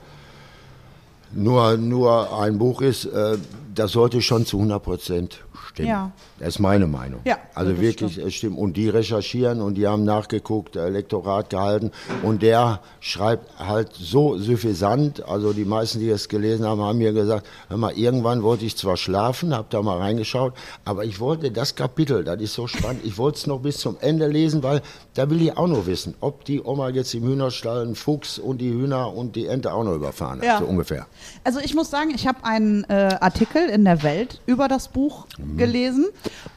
[1.34, 3.38] nur, nur ein Buch ist, äh,
[3.76, 5.90] das sollte schon zu 100 Prozent stimmen.
[5.90, 6.12] Ja.
[6.40, 7.22] Das ist meine Meinung.
[7.26, 8.28] Ja, also wirklich, stimmt.
[8.28, 8.58] es stimmt.
[8.58, 11.92] Und die recherchieren und die haben nachgeguckt, Lektorat gehalten.
[12.24, 15.24] Und der schreibt halt so suffisant.
[15.28, 18.78] Also die meisten, die es gelesen haben, haben mir gesagt, hör mal, irgendwann wollte ich
[18.78, 20.54] zwar schlafen, habe da mal reingeschaut,
[20.86, 23.98] aber ich wollte das Kapitel, das ist so spannend, ich wollte es noch bis zum
[24.02, 24.82] Ende lesen, weil
[25.16, 28.60] da will ich auch noch wissen, ob die Oma jetzt im Hühnerstall einen Fuchs und
[28.60, 30.60] die Hühner und die Ente auch noch überfahren hat, Ja.
[30.60, 31.08] so ungefähr.
[31.44, 35.26] Also ich muss sagen, ich habe einen äh, Artikel in der Welt über das Buch
[35.38, 35.58] Mhm.
[35.58, 36.06] gelesen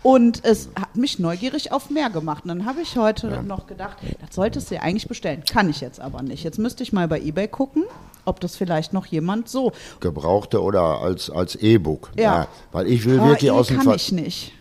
[0.02, 2.44] und es hat mich neugierig auf mehr gemacht.
[2.44, 5.42] Und dann habe ich heute noch gedacht, das solltest du ja eigentlich bestellen.
[5.50, 6.44] Kann ich jetzt aber nicht.
[6.44, 7.84] Jetzt müsste ich mal bei eBay gucken,
[8.24, 9.72] ob das vielleicht noch jemand so.
[10.00, 12.10] Gebrauchte oder als, als E-Book.
[12.18, 12.48] Ja.
[12.72, 14.52] Weil ich will Ah, wirklich eh, aus dem kann Ver ich nicht.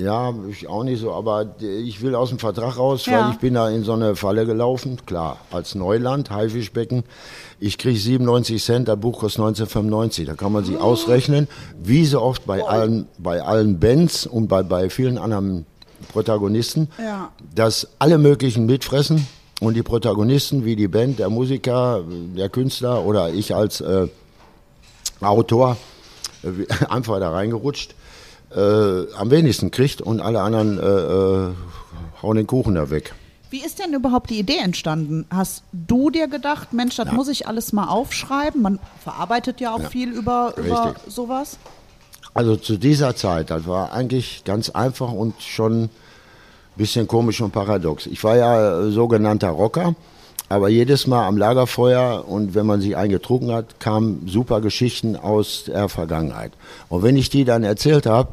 [0.00, 3.26] Ja, ich auch nicht so, aber ich will aus dem Vertrag raus, Ja.
[3.26, 4.98] weil ich bin da in so eine Falle gelaufen.
[5.04, 7.04] Klar, als Neuland, Haifischbecken.
[7.58, 10.26] Ich kriege 97 Cent, das Buch kostet 1995.
[10.26, 11.48] Da kann man sich ausrechnen,
[11.82, 15.66] wie so oft bei allen, bei allen Bands und bei, bei vielen anderen
[16.12, 17.30] Protagonisten, Ja.
[17.54, 19.26] dass alle möglichen mitfressen
[19.60, 22.02] und die Protagonisten, wie die Band, der Musiker,
[22.36, 24.08] der Künstler oder ich als äh,
[25.20, 25.76] Autor,
[26.42, 26.48] äh,
[26.88, 27.94] einfach da reingerutscht,
[28.54, 31.54] äh, am wenigsten kriegt und alle anderen äh, äh,
[32.22, 33.14] hauen den Kuchen da weg.
[33.50, 35.26] Wie ist denn überhaupt die Idee entstanden?
[35.30, 38.62] Hast du dir gedacht, Mensch, das muss ich alles mal aufschreiben?
[38.62, 41.12] Man verarbeitet ja auch viel über, über Richtig.
[41.12, 41.58] sowas.
[42.32, 45.90] Also zu dieser Zeit, das war eigentlich ganz einfach und schon ein
[46.76, 48.06] bisschen komisch und paradox.
[48.06, 49.96] Ich war ja sogenannter Rocker,
[50.50, 55.64] aber jedes Mal am Lagerfeuer und wenn man sich eingetrunken hat, kamen super Geschichten aus
[55.68, 56.50] der Vergangenheit.
[56.88, 58.30] Und wenn ich die dann erzählt habe,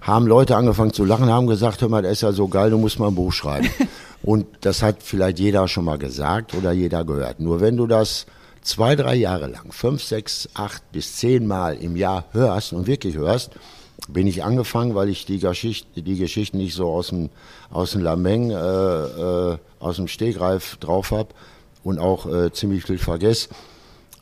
[0.00, 2.78] haben Leute angefangen zu lachen, haben gesagt, hör mal, das ist ja so geil, du
[2.78, 3.68] musst mal ein Buch schreiben.
[4.22, 7.40] und das hat vielleicht jeder schon mal gesagt oder jeder gehört.
[7.40, 8.26] Nur wenn du das
[8.62, 13.16] zwei, drei Jahre lang, fünf, sechs, acht bis zehn Mal im Jahr hörst und wirklich
[13.16, 13.50] hörst,
[14.06, 17.28] bin ich angefangen, weil ich die, Geschicht, die Geschichten nicht so aus dem,
[17.72, 21.30] aus dem Lameng, äh, äh, aus dem Stegreif drauf habe
[21.86, 23.48] und auch äh, ziemlich viel vergesse,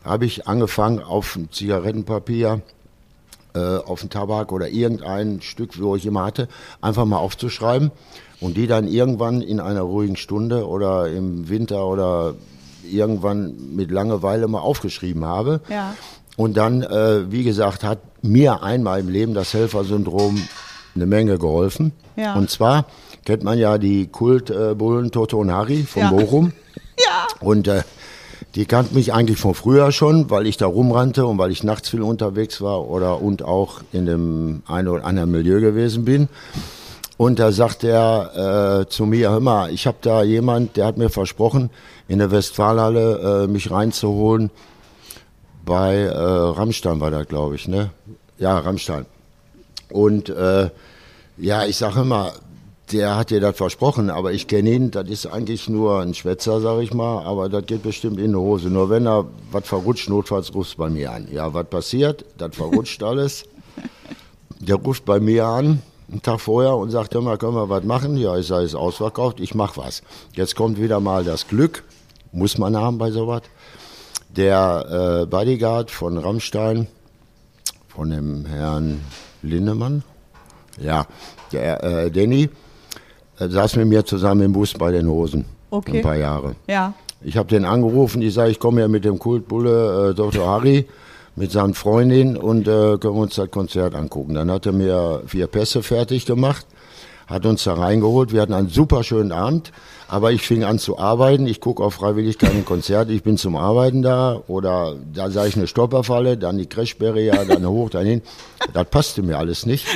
[0.05, 2.61] habe ich angefangen auf Zigarettenpapier,
[3.55, 6.49] äh, auf den Tabak oder irgendein Stück, wo ich immer hatte,
[6.83, 7.91] einfach mal aufzuschreiben
[8.41, 12.35] und die dann irgendwann in einer ruhigen Stunde oder im Winter oder
[12.85, 15.63] irgendwann mit Langeweile mal aufgeschrieben habe.
[15.71, 15.95] Ja.
[16.37, 20.37] Und dann, äh, wie gesagt, hat mir einmal im Leben das Helfersyndrom
[20.95, 21.93] eine Menge geholfen.
[22.17, 22.35] Ja.
[22.35, 22.85] Und zwar
[23.25, 26.11] kennt man ja die Kultbullen Toto und Harry von Ja.
[26.11, 26.53] Bochum.
[27.45, 27.83] Und äh,
[28.55, 31.89] die kannten mich eigentlich von früher schon, weil ich da rumrannte und weil ich nachts
[31.89, 36.29] viel unterwegs war oder und auch in dem einen oder anderen Milieu gewesen bin.
[37.17, 40.99] Und da sagt er äh, zu mir, hör mal, ich habe da jemand, der hat
[40.99, 41.71] mir versprochen,
[42.09, 44.51] in der Westfalenhalle äh, mich reinzuholen.
[45.65, 47.91] Bei äh, Rammstein war das, glaube ich, ne?
[48.39, 49.07] Ja, Rammstein.
[49.91, 50.71] Und äh,
[51.39, 52.33] ja, ich sage immer,
[52.95, 56.61] der hat dir das versprochen, aber ich kenne ihn, das ist eigentlich nur ein Schwätzer,
[56.61, 58.71] sag ich mal, aber das geht bestimmt in die Hose.
[58.71, 61.27] Nur wenn er was verrutscht, notfalls rufst bei mir an.
[61.31, 62.25] Ja, was passiert?
[62.39, 63.47] Das verrutscht alles.
[64.61, 68.17] Der ruft bei mir an, einen Tag vorher, und sagt, mal, können wir was machen?
[68.17, 70.05] Ja, ich sage, ist ausverkauft, ich mach was.
[70.35, 71.83] Jetzt kommt wieder mal das Glück,
[72.31, 73.43] muss man haben bei sowas.
[74.31, 76.87] Der äh, Bodyguard von Rammstein,
[77.89, 79.01] von dem Herrn
[79.43, 80.05] Lindemann,
[80.81, 81.07] ja,
[81.51, 82.51] der äh, Danny,
[83.39, 85.45] äh, saß mit mir zusammen im Bus bei den Hosen.
[85.71, 85.99] Okay.
[85.99, 86.55] Ein paar Jahre.
[86.69, 86.95] Ja.
[87.23, 90.47] Ich habe den angerufen, ich sage, ich komme ja mit dem Kultbulle äh, Dr.
[90.47, 90.87] Harry
[91.37, 94.35] mit seinen Freundin und äh, können wir uns das Konzert angucken.
[94.35, 96.67] Dann hat er mir vier Pässe fertig gemacht,
[97.27, 98.33] hat uns da reingeholt.
[98.33, 99.73] Wir hatten einen super schönen Abend,
[100.07, 101.47] aber ich fing an zu arbeiten.
[101.47, 105.57] Ich gucke auf freiwillig keine Konzerte, ich bin zum Arbeiten da oder da sah ich
[105.57, 108.23] eine Stopperfalle, dann die Crashberry, ja, dann hoch, dann hin.
[108.73, 109.87] Das passte mir alles nicht.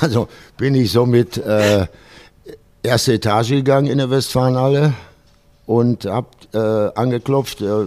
[0.00, 0.26] Also
[0.56, 1.86] bin ich somit äh,
[2.82, 4.94] erste Etage gegangen in der Westfalenhalle
[5.66, 6.58] und hab äh,
[6.94, 7.86] angeklopft, äh,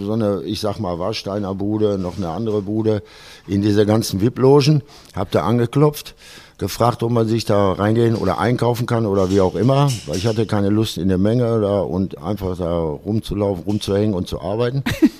[0.00, 3.02] so eine, ich sag mal, Warsteiner Bude, noch eine andere Bude
[3.48, 4.82] in diese ganzen VIP-Logen,
[5.14, 6.14] hab da angeklopft,
[6.58, 10.26] gefragt, ob man sich da reingehen oder einkaufen kann oder wie auch immer, weil ich
[10.26, 14.84] hatte keine Lust in der Menge da und einfach da rumzulaufen, rumzuhängen und zu arbeiten.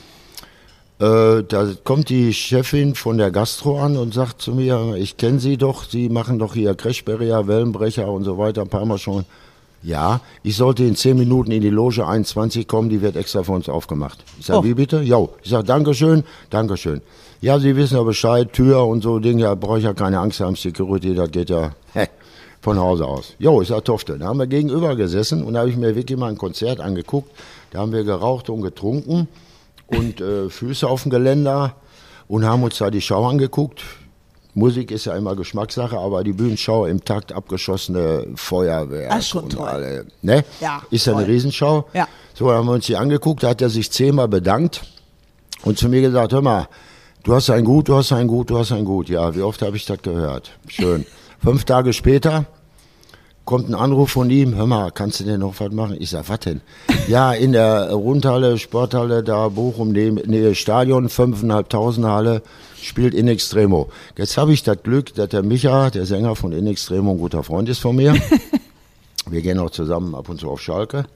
[0.99, 5.39] Äh, da kommt die Chefin von der Gastro an und sagt zu mir, ich kenne
[5.41, 9.27] Sie doch, Sie machen doch hier Crashbarrier, Wellenbrecher und so weiter, ein paar Mal schon.
[9.83, 13.53] Ja, ich sollte in 10 Minuten in die Loge 21 kommen, die wird extra für
[13.53, 14.25] uns aufgemacht.
[14.41, 14.65] Ich sage, Oh.
[14.65, 15.03] wie bitte?
[15.03, 15.29] Jo.
[15.43, 17.03] Ich sage, Dankeschön, Dankeschön.
[17.43, 20.41] Ja, Sie wissen ja Bescheid, Tür und so Dinge, ja, brauche ich ja keine Angst
[20.41, 22.07] haben, Security, das geht ja hä,
[22.63, 23.35] von Hause aus.
[23.39, 24.19] Jo, ich sage, Tofte.
[24.19, 27.31] Da haben wir gegenüber gesessen und da habe ich mir wirklich mal ein Konzert angeguckt.
[27.71, 29.29] Da haben wir geraucht und getrunken
[29.87, 31.75] und äh, Füße auf dem Geländer
[32.29, 33.83] und haben uns da die Schau angeguckt.
[34.55, 39.13] Musik ist ja immer Geschmackssache, aber die Bühnenschau im Takt abgeschossene Feuerwehr.
[39.13, 39.69] Ah, schon und toll.
[39.69, 40.45] alle, ne?
[40.61, 41.27] Ja, Ist ja eine.
[41.27, 41.87] Riesenschau.
[41.93, 42.09] Ja.
[42.33, 44.83] So, haben wir uns die angeguckt, da hat er sich zehnmal bedankt
[45.63, 46.69] und zu mir gesagt, hör mal,
[47.23, 49.11] du hast ein Gut, du hast ein Gut, du hast ein Gut.
[49.11, 50.53] Ja, wie oft habe ich das gehört?
[50.69, 51.05] Schön.
[51.43, 52.47] Fünf Tage später
[53.47, 55.97] kommt ein Anruf von ihm, hör mal, kannst du denn noch was machen?
[55.99, 56.61] Ich sag, was denn?
[57.09, 62.43] Ja, in der Rundhalle, Sporthalle, da Bochum, Nähe Stadion, fünfeinhalbtausend Halle,
[62.83, 63.89] spielt In Extremo.
[64.19, 67.45] Jetzt habe ich das Glück, dass der Micha, der Sänger von In Extremo, ein guter
[67.45, 68.15] Freund ist von mir.
[69.31, 71.07] Wir gehen auch zusammen ab und zu auf Schalke.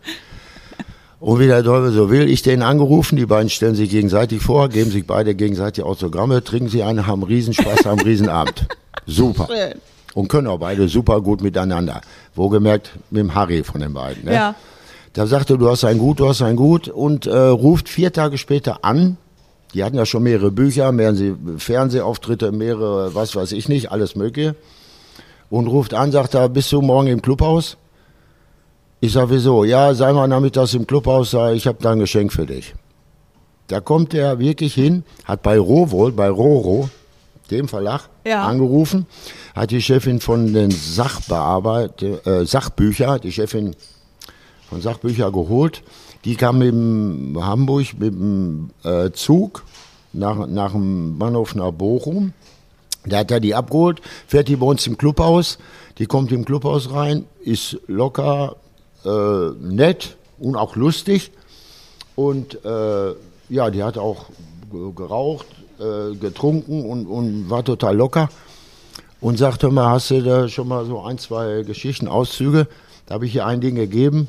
[1.19, 4.69] Und wie der Teufel so will, ich den angerufen, die beiden stellen sich gegenseitig vor,
[4.69, 8.67] geben sich beide gegenseitig Autogramme, trinken sie einen, haben Riesenspaß, haben Riesenabend.
[9.07, 9.49] Super.
[9.49, 9.81] Schön.
[10.15, 12.01] Und können auch beide super gut miteinander.
[12.35, 14.25] Wohlgemerkt mit dem Harry von den beiden.
[14.25, 14.35] Ne?
[14.35, 14.55] Ja.
[15.13, 18.39] Da sagte, du hast ein Gut, du hast ein Gut und äh, ruft vier Tage
[18.39, 19.17] später an.
[19.75, 24.57] Die hatten ja schon mehrere Bücher, mehrere Fernsehauftritte, mehrere, was weiß ich nicht, alles mögliche.
[25.49, 27.77] Und ruft an, sagt er, bist du morgen im Clubhaus?
[29.01, 29.65] Ich sag, wieso?
[29.65, 32.75] Ja, sei mal nachmittags im Clubhaus, sag, ich habe da ein Geschenk für dich.
[33.67, 36.91] Da kommt er wirklich hin, hat bei Rowohl, bei Roro,
[37.51, 38.45] dem Verlag, Ja.
[38.47, 39.07] angerufen,
[39.55, 43.75] hat die Chefin von den Sachbearbeit, äh, Sachbücher, die Chefin
[44.69, 45.83] von Sachbücher geholt.
[46.25, 49.65] Die kam mit dem Hamburg mit dem äh, Zug
[50.13, 52.33] nach, nach dem Bahnhof nach Bochum.
[53.07, 55.59] Da hat er die abgeholt, fährt die bei uns im Clubhaus.
[55.99, 58.57] Die kommt im Clubhaus rein, ist locker,
[59.05, 61.31] äh, nett und auch lustig.
[62.17, 63.15] Und äh,
[63.49, 64.27] ja, die hat auch
[64.71, 65.47] ge- geraucht,
[65.81, 68.29] äh, getrunken und, und war total locker.
[69.21, 72.67] Und sagte mal, hast du da schon mal so ein, zwei Geschichten, Auszüge?
[73.07, 74.29] Da habe ich ihr ein Ding gegeben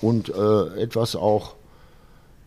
[0.00, 1.54] und äh, etwas auch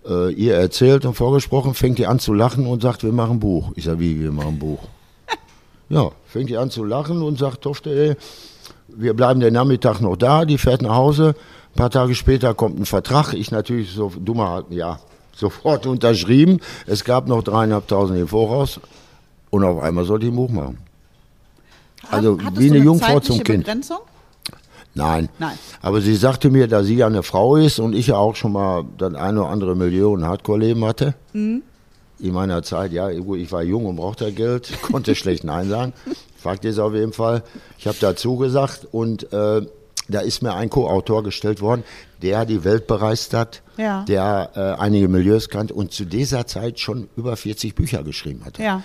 [0.08, 3.40] äh, ihr erzählt und vorgesprochen, fängt die an zu lachen und sagt, wir machen ein
[3.40, 3.72] Buch.
[3.76, 4.80] Ich sage, wie, wir machen ein Buch?
[5.90, 8.16] ja, fängt die an zu lachen und sagt, Tofte, ey,
[8.88, 11.36] wir bleiben den Nachmittag noch da, die fährt nach Hause.
[11.74, 13.34] Ein paar Tage später kommt ein Vertrag.
[13.34, 15.00] Ich natürlich so dummer, ja,
[15.38, 16.60] sofort unterschrieben.
[16.86, 18.80] Es gab noch dreieinhalbtausend im Voraus
[19.50, 20.78] und auf einmal sollte ich ein Buch machen.
[22.10, 23.66] Also Hattest wie du eine Jungfrau zum Kind.
[23.66, 24.00] Begrenzung?
[24.94, 25.30] Nein.
[25.38, 25.58] Nein.
[25.82, 28.54] Aber sie sagte mir, da sie ja eine Frau ist und ich ja auch schon
[28.54, 31.14] mal das eine oder andere Million Hardcore-Leben hatte.
[31.34, 31.62] Mhm.
[32.20, 35.94] In meiner Zeit, ja, ich war jung und brauchte Geld, konnte schlecht Nein sagen.
[36.36, 37.44] Fakt ist auf jeden Fall,
[37.78, 39.62] ich habe dazu gesagt und äh,
[40.08, 41.84] da ist mir ein Co-Autor gestellt worden,
[42.22, 44.04] der die Welt bereist hat, Ja.
[44.06, 48.64] der äh, einige Milieus kannte und zu dieser Zeit schon über 40 Bücher geschrieben hatte.
[48.64, 48.82] Ja.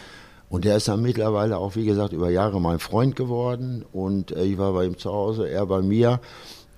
[0.48, 3.84] Und der ist dann mittlerweile auch, wie gesagt, über Jahre mein Freund geworden.
[3.92, 6.20] Und äh, ich war bei ihm zu Hause, er bei mir.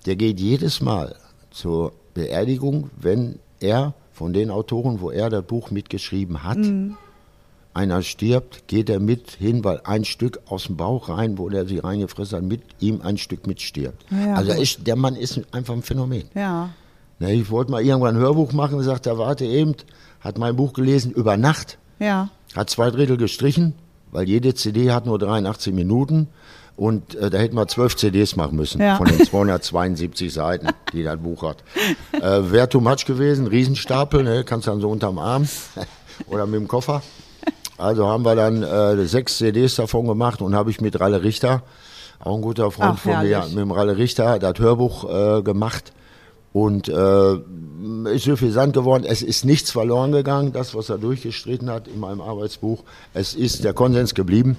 [0.07, 1.17] Der geht jedes Mal
[1.51, 6.59] zur Beerdigung, wenn er von den Autoren, wo er das Buch mitgeschrieben hat,
[7.75, 11.67] einer stirbt, geht er mit hin, weil ein Stück aus dem Bauch rein, wo der
[11.67, 14.05] sie reingefressen hat, mit ihm ein Stück mitstirbt.
[14.11, 16.25] Ja, also ist, der Mann ist einfach ein Phänomen.
[16.35, 16.71] Ja.
[17.19, 19.75] Ne, ich wollte mal irgendwann ein Hörbuch machen, sagt er, warte eben,
[20.21, 22.29] hat mein Buch gelesen über Nacht, Ja.
[22.57, 23.75] hat zwei Drittel gestrichen,
[24.13, 26.29] weil jede CD hat nur 83 Minuten
[26.77, 28.97] und äh, da hätten wir zwölf CDs machen müssen Ja.
[28.97, 31.59] von den 272 Seiten, die das Buch hat.
[32.13, 35.49] Äh, Wäre too much gewesen, Riesenstapel, ne, kannst dann so unterm Arm
[36.29, 37.03] oder mit dem Koffer.
[37.77, 41.63] Also haben wir dann äh, sechs CDs davon gemacht und habe ich mit Ralle Richter,
[42.21, 45.93] auch ein guter Freund Ach, von mir, mit dem Ralle Richter das Hörbuch äh, gemacht.
[46.53, 47.35] Und äh,
[48.15, 49.05] ist so viel Sand geworden.
[49.05, 52.85] Es ist nichts verloren gegangen, das, was er durchgestritten hat in meinem Arbeitsbuch.
[53.13, 54.57] Es ist der Konsens geblieben.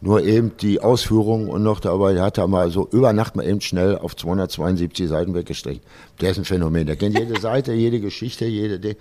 [0.00, 3.60] Nur eben die Ausführung und noch dabei hat er mal so über Nacht mal eben
[3.62, 5.82] schnell auf 272 Seiten weggestrichen.
[6.20, 6.86] Der ist ein Phänomen.
[6.86, 8.96] Der kennt jede Seite, jede Geschichte, jede Ding.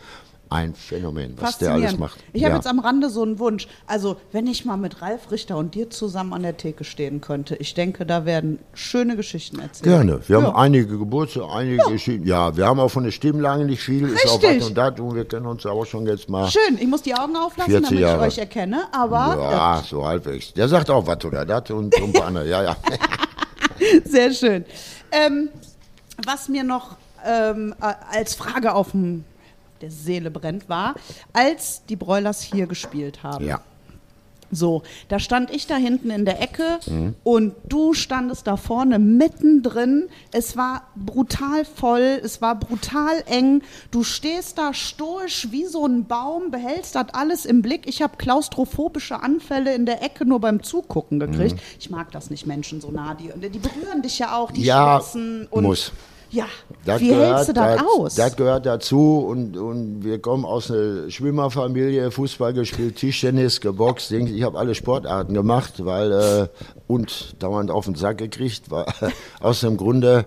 [0.53, 2.19] Ein Phänomen, was der alles macht.
[2.31, 2.57] Ich habe Ja.
[2.57, 3.67] jetzt am Rande so einen Wunsch.
[3.87, 7.55] Also, wenn ich mal mit Ralf Richter und dir zusammen an der Theke stehen könnte,
[7.55, 9.83] ich denke, da werden schöne Geschichten erzählt.
[9.85, 10.19] Gerne.
[10.27, 10.43] Wir Ja.
[10.45, 12.27] haben einige Geburtstage, einige Geschichten.
[12.27, 14.07] Ja, wir haben auch von der Stimmlage nicht viel.
[14.07, 14.61] Ist auch Richtig.
[14.61, 16.47] was und das und wir kennen uns aber schon jetzt mal.
[16.51, 18.27] Schön, ich muss die Augen auflassen, 40 damit Jahre.
[18.27, 20.53] ich euch erkenne, aber Ja, so halbwegs.
[20.53, 22.47] Der sagt auch was oder das und ein paar andere.
[22.47, 22.75] Ja, ja.
[24.05, 24.65] Sehr schön.
[25.11, 25.49] Ähm,
[26.25, 29.23] was mir noch ähm, äh, als Frage auf dem
[29.83, 30.95] der Seele brennt, war,
[31.33, 33.45] als die Broilers hier gespielt haben.
[33.45, 33.61] ja.
[34.55, 36.79] So, da stand ich da hinten in der Ecke
[37.23, 40.09] und du standest da vorne mittendrin.
[40.31, 43.63] Es war brutal voll, es war brutal eng.
[43.89, 47.87] Du stehst da stoisch wie so ein Baum, behältst das alles im Blick.
[47.87, 51.59] Ich habe klaustrophobische Anfälle in der Ecke nur beim Zugucken gekriegt.
[51.79, 53.15] Ich mag das nicht, Menschen so nah.
[53.15, 55.47] Die, die berühren dich ja auch, die Ja, schwitzen.
[55.49, 55.91] Und, muss.
[56.33, 56.45] Ja,
[56.83, 58.15] Das wie hältst du das aus?
[58.15, 64.41] Das gehört dazu und, und wir kommen aus einer Schwimmerfamilie, Fußball gespielt, Tischtennis, geboxt, ich
[64.41, 66.47] habe alle Sportarten gemacht, weil äh,
[66.87, 68.85] und dauernd auf den Sack gekriegt, weil
[69.41, 70.25] aus dem Grunde,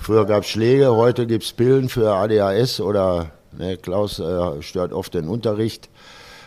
[0.00, 4.92] früher gab es Schläge, heute gibt es Pillen für ADHS oder ne, Klaus äh, stört
[4.92, 5.88] oft den Unterricht.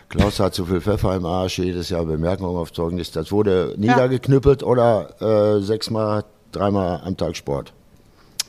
[0.10, 3.12] Klaus hat zu viel Pfeffer im Arsch, jedes Jahr Bemerkung auf Zeugnis.
[3.12, 7.74] Das wurde niedergeknüppelt oder äh, sechsmal, dreimal am Tag Sport.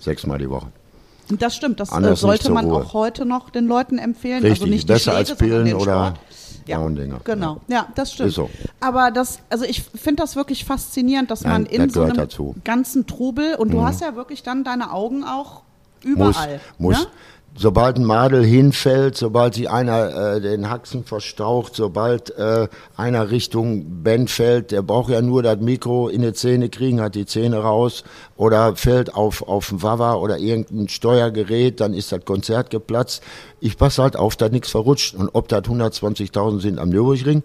[0.01, 0.67] Sechsmal die Woche.
[1.39, 2.83] Das stimmt, das äh, Anders nicht sollte man Ruhe.
[2.83, 4.43] auch heute noch den Leuten empfehlen.
[4.43, 6.15] also Richtig, nicht die besser Schläge, als Pillen oder.
[6.67, 6.87] Ja,
[7.25, 7.61] genau.
[7.69, 8.33] Ja, das stimmt.
[8.33, 8.49] So.
[8.81, 12.17] Aber das, also ich finde das wirklich faszinierend, dass Nein, man in das so einem
[12.17, 12.55] dazu.
[12.57, 12.65] Mhm.
[12.65, 15.63] ganzen Trubel und du hast ja wirklich dann deine Augen auch
[16.05, 16.61] Muss, überall.
[16.79, 16.99] muss.
[16.99, 17.07] Ne?
[17.63, 24.03] Sobald ein Madel hinfällt, sobald sich einer äh, den Haxen verstaucht, sobald äh, einer Richtung
[24.03, 27.59] Band fällt, der braucht ja nur das Mikro in die Zähne kriegen, hat die Zähne
[27.59, 28.03] raus
[28.39, 33.23] oder fällt auf, auf ein Wawa oder irgendein Steuergerät, dann ist das Konzert geplatzt.
[33.61, 35.15] Ich passe halt auf, dass nichts verrutscht.
[35.15, 37.43] Und ob das 120.000 sind am Nürburgring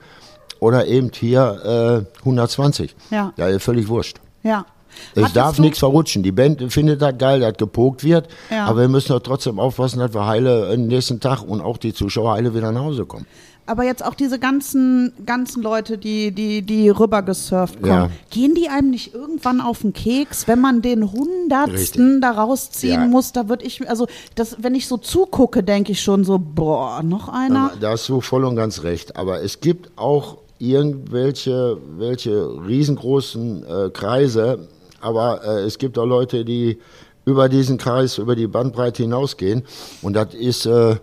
[0.62, 2.96] oder eben hier äh, 120.
[3.12, 3.34] Ja.
[3.36, 4.22] Ja, ist völlig wurscht.
[4.44, 4.66] Ja.
[5.14, 6.24] Es Hattest darf nichts verrutschen.
[6.24, 8.28] Die Band findet das geil, dass gepokt wird.
[8.52, 8.66] Ja.
[8.66, 11.94] Aber wir müssen doch trotzdem aufpassen, dass wir heile am nächsten Tag und auch die
[11.94, 13.26] Zuschauer heile wieder nach Hause kommen.
[13.68, 18.10] Aber jetzt auch diese ganzen, ganzen Leute, die, die, die rüber gesurft kommen, Ja.
[18.30, 22.22] gehen die einem nicht irgendwann auf den Keks, wenn man den Hundertsten Richtig.
[22.22, 23.08] da rausziehen Ja.
[23.08, 23.32] muss?
[23.32, 24.06] Da würde ich, also
[24.36, 27.72] das, wenn ich so zugucke, denke ich schon so, boah, noch einer?
[27.82, 29.16] Da hast du voll und ganz recht.
[29.16, 34.68] Aber es gibt auch irgendwelche welche riesengroßen äh, Kreise,
[35.06, 36.80] aber äh, es gibt auch Leute, die
[37.26, 39.64] über diesen Kreis, über die Bandbreite hinausgehen.
[40.02, 40.96] Und das ist, äh,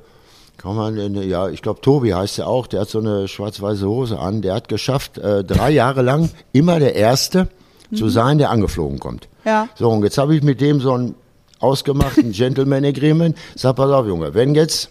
[0.56, 3.86] kann man, denn, ja, ich glaube, Tobi heißt er auch, der hat so eine schwarz-weiße
[3.86, 4.42] Hose an.
[4.42, 7.48] Der hat geschafft, äh, drei Jahre lang immer der Erste
[7.94, 9.28] zu sein, der angeflogen kommt.
[9.44, 9.68] Ja.
[9.74, 11.14] So, und jetzt habe ich mit dem so ein
[11.60, 13.36] ausgemachten Gentleman Agreement.
[13.54, 14.90] Sag, pass auf, Junge, wenn jetzt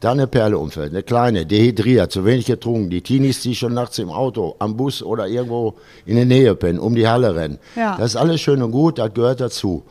[0.00, 3.98] da eine Perle umfällt, eine kleine, dehydriert, zu wenig getrunken, die Teenies, die schon nachts
[3.98, 5.74] im Auto, am Bus oder irgendwo
[6.06, 7.58] in der Nähe pennen, um die Halle rennen.
[7.76, 7.96] Ja.
[7.96, 9.84] Das ist alles schön und gut, das gehört dazu.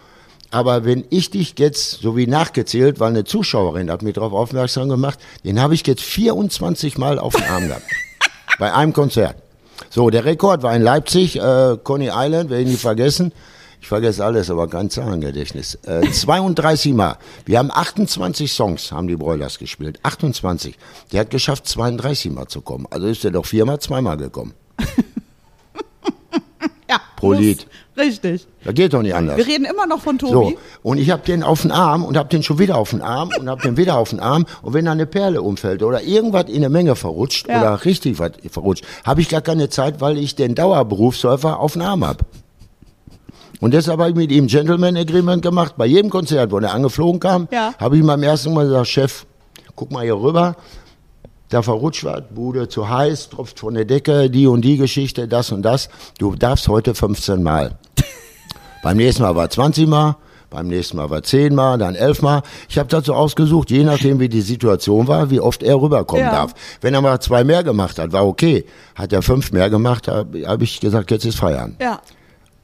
[0.50, 4.88] Aber wenn ich dich jetzt, so wie nachgezählt, weil eine Zuschauerin hat mich darauf aufmerksam
[4.88, 7.84] gemacht, den habe ich jetzt 24 Mal auf den Arm gehabt.
[8.60, 9.36] bei einem Konzert.
[9.90, 13.34] So, der Rekord war in Leipzig, äh, Coney Island, werde ich nie vergessen.
[13.80, 15.76] Ich vergesse alles, aber kein Zahlengedächtnis.
[15.86, 17.18] Äh, 32 Mal.
[17.46, 20.00] Wir haben 28 Songs, haben die Broilers gespielt.
[20.04, 20.78] 28.
[21.12, 22.88] Der hat geschafft, 32 Mal zu kommen.
[22.90, 24.54] Also ist er doch viermal, zweimal gekommen.
[26.90, 27.34] ja, pro.
[27.34, 27.68] Lied.
[27.98, 28.46] Richtig.
[28.64, 29.38] Das geht doch nicht anders.
[29.38, 30.32] Wir reden immer noch von Tobi.
[30.32, 33.02] So, und ich habe den auf den Arm und habe den schon wieder auf den
[33.02, 34.46] Arm und habe den wieder auf den Arm.
[34.62, 37.60] Und wenn da eine Perle umfällt oder irgendwas in der Menge verrutscht Ja.
[37.60, 41.82] oder richtig was verrutscht, habe ich gar keine Zeit, weil ich den Dauerberufsläufer auf den
[41.82, 42.24] Arm habe.
[43.60, 45.74] Und deshalb habe ich mit ihm Gentleman Agreement gemacht.
[45.78, 47.74] Bei jedem Konzert, wo der angeflogen kam, Ja.
[47.80, 49.26] habe ich ihm beim ersten Mal gesagt, Chef,
[49.76, 50.56] guck mal hier rüber.
[51.50, 55.50] da verrutscht was, Bude zu heiß, tropft von der Decke, die und die Geschichte, das
[55.54, 55.88] und das.
[56.20, 57.78] Du darfst heute 15 Mal.
[58.84, 60.18] Beim nächsten Mal war 20 Mal,
[60.50, 62.42] beim nächsten Mal war 10 Mal, dann 11 Mal.
[62.70, 66.32] Ich habe dazu ausgesucht, je nachdem wie die Situation war, wie oft er rüberkommen Ja.
[66.32, 66.54] darf.
[66.82, 68.66] Wenn er mal zwei mehr gemacht hat, war okay.
[68.96, 72.02] Hat er fünf mehr gemacht, habe hab ich gesagt, jetzt ist Feiern Ja.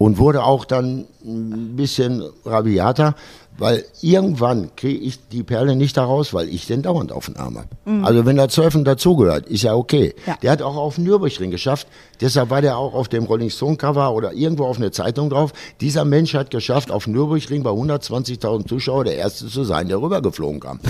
[0.03, 3.15] Und wurde auch dann ein bisschen rabiater,
[3.57, 7.57] weil irgendwann kriege ich die Perle nicht daraus, weil ich den dauernd auf den Arm
[7.57, 8.03] habe.
[8.05, 10.13] Also wenn das Surfen dazugehört, ist ja okay.
[10.27, 10.35] Ja.
[10.41, 11.87] Der hat auch auf dem Nürburgring geschafft,
[12.19, 15.53] deshalb war der auch auf dem Rolling Stone Cover oder irgendwo auf einer Zeitung drauf.
[15.79, 20.01] Dieser Mensch hat geschafft, auf dem Nürburgring bei 120.000 Zuschauer der Erste zu sein, der
[20.01, 20.81] rübergeflogen kam.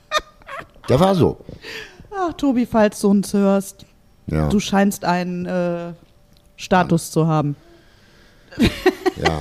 [0.88, 1.36] der war so.
[2.10, 3.84] Ach, Tobi, falls du uns hörst,
[4.28, 5.92] Ja, du scheinst einen äh,
[6.56, 7.54] Status zu haben.
[9.22, 9.40] Ja.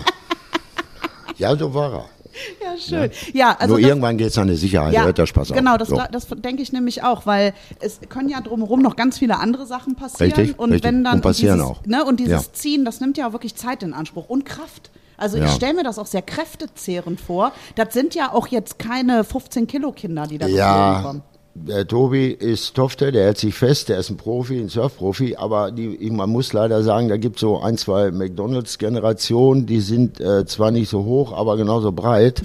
[1.38, 2.06] ja, so war er.
[2.64, 3.12] Ja, schön.
[3.34, 5.58] Ja, also Nur das- irgendwann geht es an die Sicherheit, da hört der Spaß auf.
[5.58, 6.02] Genau, das, So.
[6.10, 9.96] das denke ich nämlich auch, weil es können ja drumherum noch ganz viele andere Sachen
[9.96, 10.32] passieren.
[10.32, 10.88] Richtig, und richtig.
[10.88, 11.86] wenn dann Und passieren dieses, auch.
[11.86, 12.54] Ne, und dieses Ja.
[12.54, 14.90] Ziehen, das nimmt ja auch wirklich Zeit in Anspruch und Kraft.
[15.18, 15.50] Also ich Ja.
[15.50, 17.52] stelle mir das auch sehr kräftezehrend vor.
[17.76, 21.24] Das sind ja auch jetzt keine 15 Kilo Kinder, die da Ja, kommen.
[21.68, 25.72] Der Tobi ist Tofte, der hält sich fest, der ist ein Profi, ein Surfprofi, aber
[25.72, 30.46] die, man muss leider sagen, da gibt es so ein, zwei McDonalds-Generationen, die sind äh,
[30.46, 32.42] zwar nicht so hoch, aber genauso breit.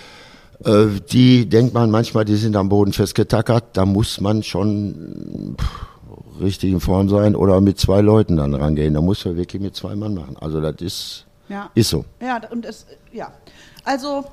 [0.64, 6.40] äh, die denkt man manchmal, die sind am Boden festgetackert, da muss man schon pff,
[6.40, 8.94] richtig in Form sein oder mit zwei Leuten dann rangehen.
[8.94, 10.36] Da muss man wirklich mit zwei Mann machen.
[10.40, 11.70] Also das ist, Ja.
[11.74, 12.04] ist so.
[12.20, 13.32] Ja, und es, ja.
[13.84, 14.24] Also,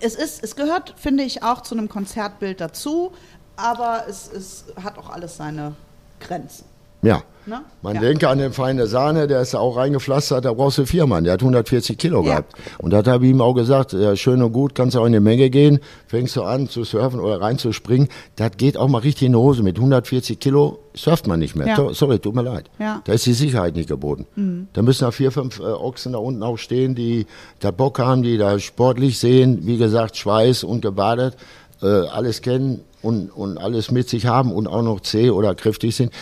[0.00, 3.10] es ist, es gehört, finde ich, auch zu einem Konzertbild dazu,
[3.58, 5.72] aber es, es hat auch alles seine
[6.20, 6.64] Grenzen.
[7.02, 7.22] Ja.
[7.46, 7.60] Ne?
[7.80, 8.00] Man Ja.
[8.00, 11.34] denke an den Feine Sahne, der ist auch reingepflastert, da brauchst du vier Mann, der
[11.34, 12.30] hat 140 Kilo Ja.
[12.30, 12.54] gehabt.
[12.78, 15.12] Und das habe ich ihm auch gesagt, ja, schön und gut, kannst du auch in
[15.12, 19.26] die Menge gehen, fängst du an zu surfen oder reinzuspringen, das geht auch mal richtig
[19.26, 19.62] in die Hose.
[19.62, 21.68] Mit 140 Kilo surft man nicht mehr.
[21.68, 21.94] Ja.
[21.94, 22.68] Sorry, tut mir leid.
[22.80, 22.96] Ja.
[22.96, 23.00] Mhm.
[23.04, 24.68] Da ist die Sicherheit nicht geboten.
[24.72, 27.26] Da müssen da vier, fünf äh, Ochsen da unten auch stehen, die
[27.60, 31.36] da Bock haben, die da sportlich sehen, wie gesagt, Schweiß und gebadet,
[31.82, 35.96] äh, alles kennen und, und alles mit sich haben und auch noch zäh oder kräftig
[35.96, 36.12] sind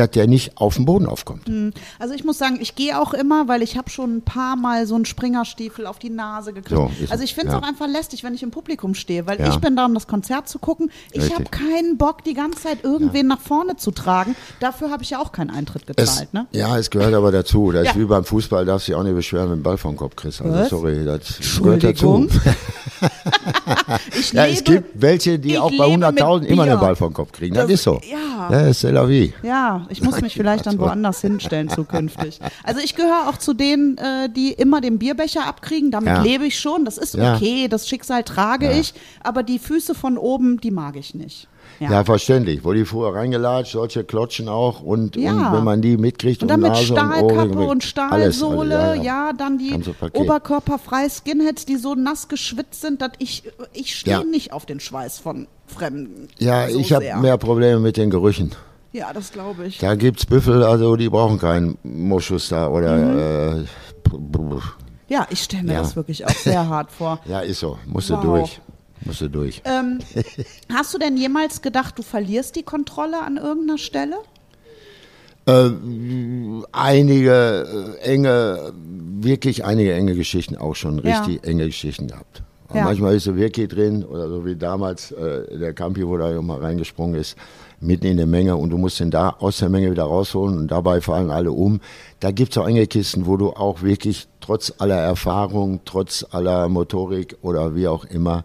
[0.00, 1.50] dass der nicht auf den Boden aufkommt.
[1.98, 4.86] Also ich muss sagen, ich gehe auch immer, weil ich habe schon ein paar Mal
[4.86, 6.70] so einen Springerstiefel auf die Nase gekriegt.
[6.76, 7.58] So, also ich finde es ja.
[7.60, 9.48] auch einfach lästig, wenn ich im Publikum stehe, weil Ja.
[9.50, 10.90] ich bin da, um das Konzert zu gucken.
[11.12, 14.34] Ich habe keinen Bock, die ganze Zeit irgendwen nach vorne zu tragen.
[14.60, 16.32] Dafür habe ich ja auch keinen Eintritt gezahlt.
[16.34, 16.46] ne?
[16.52, 17.70] Ja, es gehört aber dazu.
[17.72, 17.90] Das Ja.
[17.92, 20.16] ist wie beim Fußball, darfst du dich auch nicht beschweren, wenn du Ball vom Kopf
[20.16, 20.40] kriegst.
[20.42, 20.68] Also Was?
[20.70, 22.26] sorry, das gehört dazu.
[24.32, 27.12] Ja, lebe, es gibt welche, die auch bei lebe mit 100.000 immer den Ball vom
[27.12, 27.54] Kopf kriegen.
[27.54, 28.00] Das, Das- ist so.
[28.08, 28.50] ja.
[28.50, 29.32] Ja, ist c'est la vie.
[29.42, 32.40] Ja, ich muss mich vielleicht dann woanders hinstellen zukünftig.
[32.64, 35.90] Also ich gehöre auch zu denen, äh, die immer den Bierbecher abkriegen.
[35.90, 36.22] Damit Ja.
[36.22, 36.84] lebe ich schon.
[36.84, 37.34] Das ist Ja.
[37.36, 37.68] okay.
[37.68, 38.72] Das Schicksal trage Ja.
[38.78, 38.94] ich.
[39.22, 41.48] Aber die Füße von oben, die mag ich nicht.
[41.78, 42.04] Ja.
[42.04, 42.62] verständlich.
[42.62, 44.82] Wo die vorher reingelatscht, solche Klotschen auch.
[44.82, 45.30] Und, Ja.
[45.48, 48.78] und wenn man die mitkriegt Und dann und mit Nase und Stahlkappe und alles, Stahlsohle,
[48.78, 49.74] alles, ja, dann die
[50.12, 54.24] oberkörperfreie Skinheads, die so nass geschwitzt sind, dass ich, ich stehe Ja.
[54.24, 56.28] nicht auf den Schweiß von Fremden.
[56.38, 58.52] Ja, so ich habe mehr Probleme mit den Gerüchen.
[58.92, 59.78] Ja, das glaube ich.
[59.78, 63.62] Da gibt's Büffel, also die brauchen keinen Moschus da oder Mhm.
[63.62, 63.64] äh,
[65.08, 65.78] Ja, ich stelle mir Ja.
[65.82, 67.20] das wirklich auch sehr hart vor.
[67.26, 67.78] ja, ist so.
[67.86, 68.22] Musst du Wow.
[68.24, 68.60] durch.
[69.04, 69.62] Musst du durch.
[69.64, 69.98] Ähm,
[70.72, 74.16] hast du denn jemals gedacht, du verlierst die Kontrolle an irgendeiner Stelle?
[75.46, 75.70] Äh,
[76.72, 78.72] einige äh, enge,
[79.20, 81.20] wirklich einige enge Geschichten auch schon, Ja.
[81.22, 82.42] richtig enge Geschichten gehabt.
[82.74, 82.84] Ja.
[82.84, 86.58] Manchmal ist so wirklich drin, oder so wie damals äh, der Campi, wo da mal
[86.60, 87.36] reingesprungen ist,
[87.80, 90.68] mitten in der Menge und du musst ihn da aus der Menge wieder rausholen und
[90.68, 91.80] dabei fallen alle um.
[92.20, 97.36] Da gibt's auch enge Kisten, wo du auch wirklich trotz aller Erfahrung, trotz aller Motorik
[97.42, 98.44] oder wie auch immer,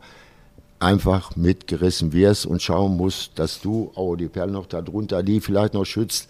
[0.80, 5.41] einfach mitgerissen wirst und schauen musst, dass du, oh, die Perle noch da drunter, die
[5.41, 6.30] vielleicht noch schützt,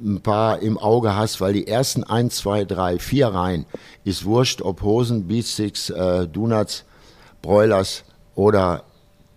[0.00, 3.64] ein paar im Auge hast, weil die ersten eins, zwei, drei, vier Reihen
[4.04, 6.84] ist wurscht, ob Hosen, Beatsticks, äh, Donuts,
[7.42, 8.82] Broilers oder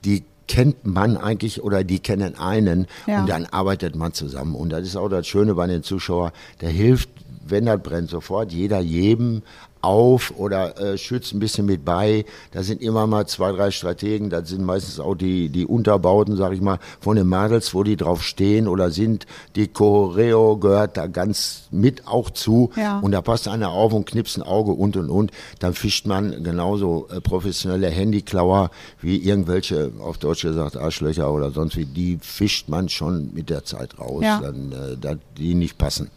[0.04, 3.22] die kennt man eigentlich oder die kennen einen Ja.
[3.22, 4.56] und dann arbeitet man zusammen.
[4.56, 6.32] Und das ist auch das Schöne bei den Zuschauern,
[6.62, 7.10] der hilft,
[7.46, 9.42] wenn das brennt, sofort jeder jedem
[9.82, 12.26] auf oder äh, schützt ein bisschen mit bei.
[12.52, 16.54] Da sind immer mal zwei, drei Strategen, das sind meistens auch die, die Unterbauten, sag
[16.54, 19.26] ich mal, von den Mädels, wo die drauf stehen oder sind.
[19.56, 22.72] Die Choreo gehört da ganz mit auch zu.
[22.76, 23.00] Ja.
[23.00, 25.32] Und da passt einer auf und knipst ein Auge und und und.
[25.60, 28.72] Dann fischt man genauso äh, professionelle Handyklauer
[29.02, 31.86] wie irgendwelche, auf Deutsch gesagt, Arschlöcher oder sonst wie.
[31.86, 34.40] Die fischt man schon mit der Zeit raus, Ja.
[34.42, 36.10] dann, äh, dass die nicht passen.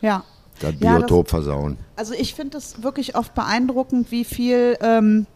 [0.00, 0.24] Ja.
[0.60, 1.76] Das Ja, Biotop versauen.
[1.96, 5.26] Also ich finde es wirklich oft beeindruckend, wie viel ähm,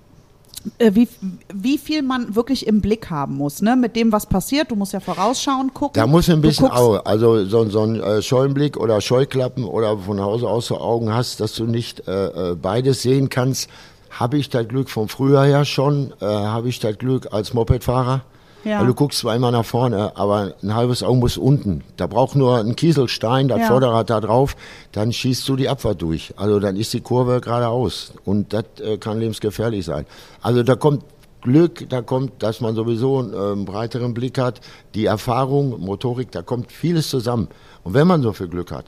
[0.79, 1.09] äh, wie,
[1.55, 3.77] wie viel man wirklich im Blick haben muss, ne?
[3.77, 4.71] Mit dem, was passiert.
[4.71, 5.95] Du musst ja vorausschauend gucken.
[5.95, 10.21] Da muss ein bisschen Auge, also so, so ein äh, Scheuenblick oder Scheuklappen oder von
[10.21, 13.71] Hause aus so Augen hast, dass du nicht äh, äh, beides sehen kannst.
[14.11, 18.23] Habe ich das Glück vom Frühjahr her schon, äh, habe ich das Glück als Mopedfahrer.
[18.65, 18.81] Ja.
[18.81, 21.83] Weil du guckst zwar immer nach vorne, aber ein halbes Auge muss unten.
[21.97, 23.67] Da braucht nur ein Kieselstein, das Ja.
[23.67, 24.57] Vorderrad da drauf,
[24.93, 26.35] dann schießt du die Abfahrt durch.
[26.37, 30.07] Also dann ist die Kurve geradeaus und das äh, kann lebensgefährlich sein.
[30.43, 31.05] Also da kommt
[31.43, 34.61] Glück, da kommt, dass man sowieso einen ähm, breiteren Blick hat,
[34.95, 37.49] die Erfahrung, Motorik, da kommt vieles zusammen.
[37.83, 38.85] Und wenn man so viel Glück hat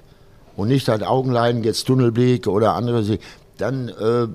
[0.57, 3.19] und nicht hat Augenleiden, jetzt Tunnelblick oder andere,
[3.57, 4.29] dann äh,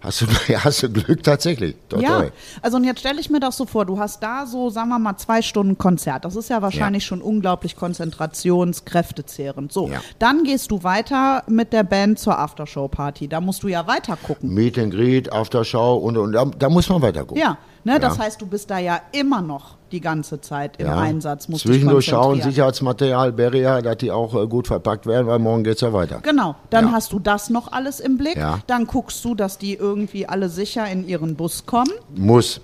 [0.00, 0.26] hast, du,
[0.64, 1.76] hast du Glück tatsächlich.
[1.88, 2.30] Toi, Ja, toi.
[2.62, 4.98] also und jetzt stelle ich mir das so vor, du hast da so, sagen wir
[4.98, 6.24] mal, zwei Stunden Konzert.
[6.24, 9.72] Das ist ja wahrscheinlich schon unglaublich konzentrationskräftezehrend.
[9.72, 10.00] So, Ja.
[10.18, 13.28] dann gehst du weiter mit der Band zur Aftershow-Party.
[13.28, 14.52] Da musst du ja weiter gucken.
[14.52, 17.38] Meet and Greet, Aftershow und, und da, da muss man weiter gucken.
[17.42, 18.24] Ja, ne, das Ja.
[18.24, 20.98] heißt, du bist da ja immer noch die ganze Zeit im Ja.
[20.98, 21.46] Einsatz.
[21.46, 22.42] Dich Zwischendurch schauen.
[22.42, 26.20] Sicherheitsmaterial, Barrier, dass die auch äh, gut verpackt werden, weil morgen geht's ja weiter.
[26.22, 26.92] Genau, dann Ja.
[26.92, 28.36] hast du das noch alles im Blick.
[28.36, 28.58] Ja.
[28.66, 31.90] Dann guckst du, dass die irgendwie alle sicher in ihren Bus kommen.
[32.14, 32.60] Muss.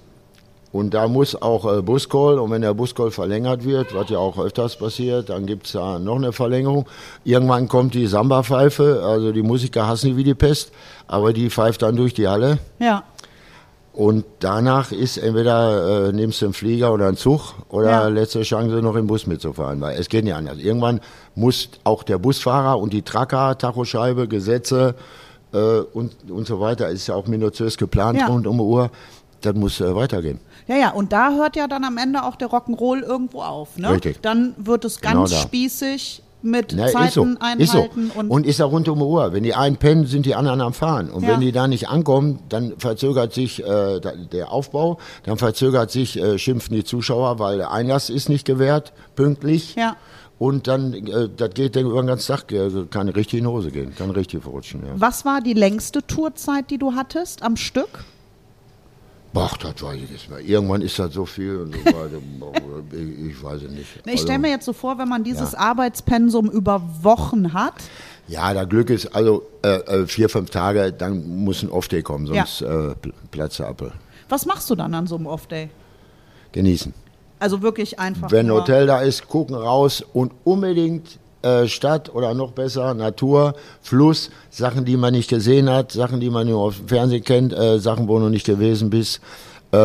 [0.72, 4.38] Und da muss auch äh, Buscall, und wenn der Buscall verlängert wird, was ja auch
[4.38, 6.86] öfters passiert, dann gibt's da noch eine Verlängerung.
[7.24, 10.72] Irgendwann kommt die Samba-Pfeife, also die Musiker hassen die wie die Pest,
[11.06, 12.58] aber die pfeift dann durch die Halle.
[12.78, 13.02] Ja,
[13.94, 18.08] Und danach ist entweder äh, nimmst du einen Flieger oder einen Zug oder Ja.
[18.08, 20.56] letzte Chance noch im Bus mitzufahren, weil es geht nicht anders.
[20.58, 21.00] Irgendwann
[21.34, 24.94] muss auch der Busfahrer und die Tracker, Tachoscheibe, Gesetze
[25.52, 28.28] äh, und, und so weiter, ist ja auch minutiös geplant Ja.
[28.28, 28.90] rund um die Uhr,
[29.42, 30.40] das muss äh, weitergehen.
[30.68, 30.90] ja, ja.
[30.92, 33.76] Und da hört ja dann am Ende auch der Rock'n'Roll irgendwo auf.
[33.76, 33.90] Ne?
[33.90, 34.22] Richtig.
[34.22, 35.36] Dann wird es Genau ganz da.
[35.36, 37.66] spießig mit Ne, Zeiten so, einhalten.
[37.66, 38.20] so.
[38.20, 39.32] Und, Und, ist auch rund um die Uhr.
[39.32, 41.10] Wenn die einen pennen, sind die anderen am Fahren.
[41.10, 41.28] Und Ja.
[41.30, 46.18] wenn die da nicht ankommen, dann verzögert sich äh, da- der Aufbau, dann verzögert sich,
[46.18, 49.74] äh, schimpfen die Zuschauer, weil der Einlass ist nicht gewährt, pünktlich.
[49.76, 49.96] Ja.
[50.38, 53.50] Und dann, äh, das geht dann über den ganzen Tag, äh, kann richtig in die
[53.50, 54.80] Hose gehen, kann richtig verrutschen.
[54.84, 54.92] Ja.
[54.96, 58.04] was war die längste Tourzeit, die du hattest am Stück?
[59.32, 60.40] Boah, das weiß ich nicht mehr.
[60.40, 62.18] Irgendwann ist das so viel und so weiter.
[62.92, 63.86] Ich, ich weiß es nicht.
[64.04, 65.58] Ich stelle Also- mir jetzt so vor, wenn man dieses Ja.
[65.60, 67.74] Arbeitspensum über Wochen hat.
[68.28, 72.26] Ja, da Glück ist, also äh, äh, vier, fünf Tage, dann muss ein Off-Day kommen,
[72.26, 73.74] sonst äh, pl- platzt der.
[74.28, 75.70] Was machst du dann an so einem Off-Day?
[76.52, 76.92] Genießen.
[77.38, 78.30] Also wirklich einfach.
[78.30, 83.54] Wenn ein Hotel da ist, gucken raus und unbedingt äh, Stadt oder noch besser Natur,
[83.80, 87.52] Fluss, Sachen, die man nicht gesehen hat, Sachen, die man nur auf dem Fernsehen kennt,
[87.52, 89.20] äh, Sachen, wo du noch nicht gewesen bist.
[89.72, 89.76] Äh,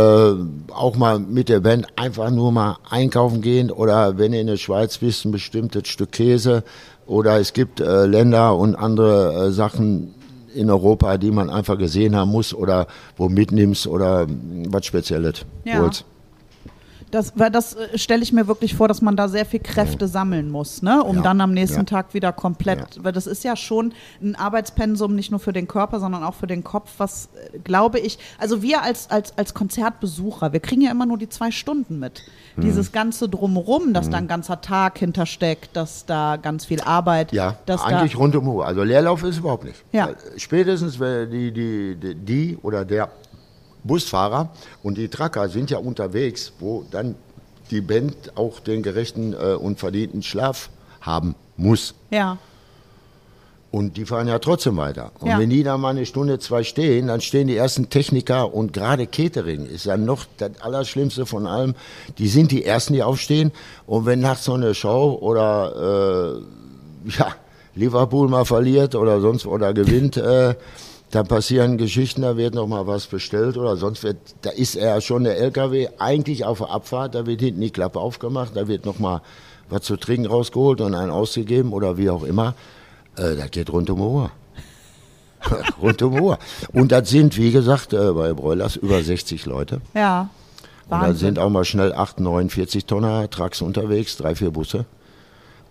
[0.73, 4.57] auch mal mit der Band einfach nur mal einkaufen gehen oder wenn du in der
[4.57, 6.63] Schweiz bist, ein bestimmtes Stück Käse
[7.05, 10.13] oder es gibt äh, Länder und andere äh, Sachen
[10.53, 15.45] in Europa, die man einfach gesehen haben muss oder wo mitnimmst oder mh, was Spezielles
[15.63, 15.79] Ja.
[15.79, 16.03] holst.
[17.11, 20.07] Das, weil das äh, stelle ich mir wirklich vor, dass man da sehr viel Kräfte
[20.07, 21.03] sammeln muss, ne?
[21.03, 21.83] um Ja, dann am nächsten ja.
[21.83, 25.99] Tag wieder komplett, weil das ist ja schon ein Arbeitspensum nicht nur für den Körper,
[25.99, 30.53] sondern auch für den Kopf, was äh, glaube ich, also wir als, als, als Konzertbesucher,
[30.53, 32.23] wir kriegen ja immer nur die zwei Stunden mit.
[32.55, 32.63] Hm.
[32.63, 37.55] Dieses ganze Drumherum, dass da ein ganzer Tag hintersteckt, dass da ganz viel Arbeit, Ja,
[37.65, 38.65] dass eigentlich da, rund um die Uhr.
[38.65, 39.83] Also Leerlauf ist überhaupt nicht.
[39.91, 40.07] Ja.
[40.07, 43.09] Weil Spätestens wenn die, die, die, die oder der
[43.87, 44.49] Busfahrer
[44.83, 47.15] und die Tracker sind ja unterwegs, wo dann
[47.71, 50.69] die Band auch den gerechten äh, und verdienten Schlaf
[51.01, 51.95] haben muss.
[52.11, 52.37] ja,
[53.71, 55.11] Und die fahren ja trotzdem weiter.
[55.19, 55.39] Und Ja.
[55.39, 59.05] wenn die da mal eine Stunde, zwei stehen, dann stehen die ersten Techniker und gerade
[59.07, 61.75] Catering ist ja noch das Allerschlimmste von allem.
[62.17, 63.51] Die sind die Ersten, die aufstehen.
[63.85, 66.37] Und wenn nachts so eine Show oder,
[67.07, 67.35] äh, ja,
[67.75, 70.55] Liverpool mal verliert oder sonst, oder gewinnt, äh,
[71.11, 74.99] dann passieren Geschichten, da wird noch mal was bestellt oder sonst wird, da ist er
[75.01, 78.85] schon der LKW eigentlich auf der Abfahrt, da wird hinten die Klappe aufgemacht, da wird
[78.85, 79.21] noch mal
[79.69, 82.55] was zu trinken rausgeholt und einen ausgegeben oder wie auch immer.
[83.15, 84.31] Äh, das geht rund um die Uhr.
[85.81, 86.39] rund um die Uhr.
[86.73, 89.81] Und das sind, wie gesagt, äh, bei Broilers über 60 Leute.
[89.93, 90.29] ja.
[90.89, 91.19] Und da Wahnsinn.
[91.19, 94.85] sind auch mal schnell 8, 49 Tonner Trucks unterwegs, drei, vier Busse.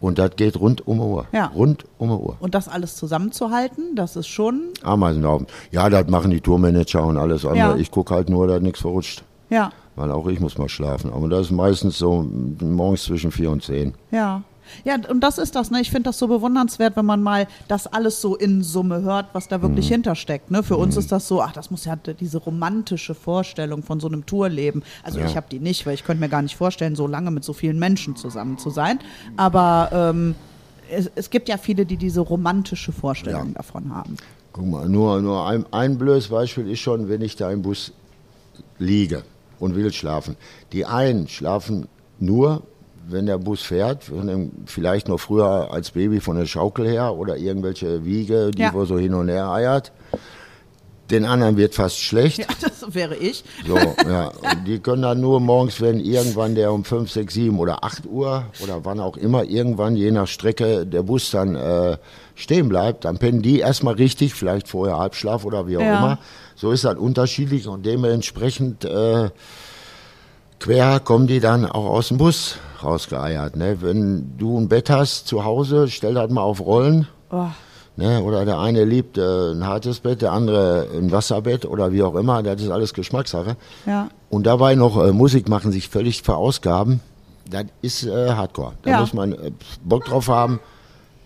[0.01, 1.27] Und das geht rund um die Uhr.
[1.33, 1.47] Ja.
[1.55, 2.37] Rund um die Uhr.
[2.41, 5.47] Und das alles zusammenzuhalten, das ist schon, Ameisenhaufen.
[5.71, 7.59] Ja, das machen die Tourmanager und alles andere.
[7.59, 7.77] Ja.
[7.77, 9.25] Ich gucke halt nur, dass nichts verrutscht.
[9.51, 11.13] ja, Weil auch ich muss mal schlafen.
[11.13, 12.27] Aber das ist meistens so
[12.61, 13.95] morgens zwischen 4 und 10.
[14.11, 14.43] Ja.
[14.85, 15.81] Ja, und das ist das, ne?
[15.81, 19.49] Ich finde das so bewundernswert, wenn man mal das alles so in Summe hört, was
[19.49, 19.63] da Mhm.
[19.63, 20.51] wirklich hintersteckt.
[20.51, 20.63] Ne?
[20.63, 24.27] Für uns ist das so, ach, das muss ja diese romantische Vorstellung von so einem
[24.27, 24.83] Tourleben.
[25.03, 25.27] Also Ja.
[25.27, 27.53] ich habe die nicht, weil ich könnte mir gar nicht vorstellen, so lange mit so
[27.53, 28.99] vielen Menschen zusammen zu sein.
[29.37, 30.35] Aber ähm,
[30.91, 33.55] es, es gibt ja viele, die diese romantische Vorstellung Ja.
[33.55, 34.17] davon haben.
[34.53, 37.93] Guck mal, nur, nur ein, ein blödes Beispiel ist schon, wenn ich da im Bus
[38.79, 39.23] liege
[39.59, 40.37] und will schlafen.
[40.73, 41.89] Die einen schlafen
[42.19, 42.63] nur,
[43.09, 44.05] wenn der Bus fährt,
[44.67, 48.73] vielleicht noch früher als Baby von der Schaukel her oder irgendwelche Wiege, die Ja.
[48.75, 49.93] wo so hin und her eiert.
[51.09, 52.39] Den anderen wird fast schlecht.
[52.39, 53.45] Ja, das wäre ich.
[53.65, 54.27] So, ja.
[54.27, 58.07] Und die können dann nur morgens, wenn irgendwann der um 5, 6, 7 oder 8
[58.07, 61.97] Uhr oder wann auch immer, irgendwann je nach Strecke der Bus dann äh,
[62.35, 65.97] stehen bleibt, dann pennen die erstmal richtig, vielleicht vorher Halbschlaf oder wie auch Ja.
[65.97, 66.19] immer.
[66.57, 69.31] So ist das unterschiedlich und dementsprechend äh,
[70.59, 72.57] quer kommen die dann auch aus dem Bus
[72.87, 73.57] rausgeeiert.
[73.57, 73.77] Ne?
[73.81, 77.07] Wenn du ein Bett hast zu Hause, stell das mal auf Rollen.
[77.31, 77.47] Oh,
[77.99, 79.23] Ne, oder der eine liebt äh,
[79.53, 82.43] ein hartes Bett, der andere ein Wasserbett oder wie auch immer.
[82.43, 83.57] Das ist alles Geschmackssache.
[83.87, 84.09] ja.
[84.29, 87.01] Und dabei noch äh, Musik machen, sich völlig verausgaben.
[87.49, 88.73] Das ist äh, Hardcore.
[88.83, 89.01] Da Ja.
[89.01, 89.51] muss man äh,
[89.83, 90.61] Bock drauf haben.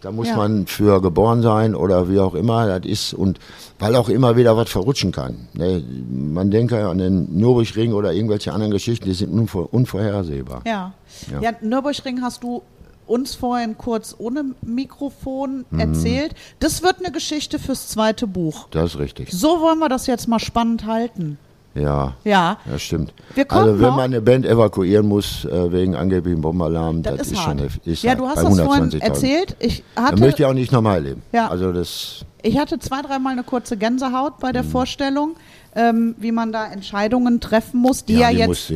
[0.00, 0.36] Da muss Ja.
[0.36, 2.66] man für geboren sein oder wie auch immer.
[2.80, 3.38] Das ist und
[3.78, 5.48] weil auch immer wieder was verrutschen kann.
[5.52, 5.82] Ne?
[6.10, 10.62] Man denke an den Nürburgring oder irgendwelche anderen Geschichten, die sind unvor, unvorhersehbar.
[10.66, 10.92] Ja.
[11.30, 11.40] Ja.
[11.40, 11.52] ja.
[11.60, 12.62] Nürburgring hast du
[13.06, 15.80] uns vorhin kurz ohne Mikrofon Mhm.
[15.80, 16.34] erzählt.
[16.60, 18.68] Das wird eine Geschichte fürs zweite Buch.
[18.70, 19.30] Das ist richtig.
[19.32, 21.36] So wollen wir das jetzt mal spannend halten.
[21.74, 22.14] Ja.
[22.24, 22.58] Ja.
[22.68, 23.12] Das stimmt.
[23.48, 27.32] Also wenn noch- man eine Band evakuieren muss äh, wegen angeblichem Bombalarm, Das, das, ist,
[27.34, 29.00] ist, schon ist ja, du hast das vorhin 120.000.
[29.02, 29.56] erzählt.
[29.60, 31.22] Ich Das hatte, möchte ich auch nicht nochmal erleben.
[31.32, 31.48] Ja.
[31.48, 34.52] Also das ich hatte zwei, dreimal eine kurze Gänsehaut bei Mhm.
[34.54, 35.36] der Vorstellung,
[35.76, 38.72] ähm, wie man da Entscheidungen treffen muss, die ja, die jetzt,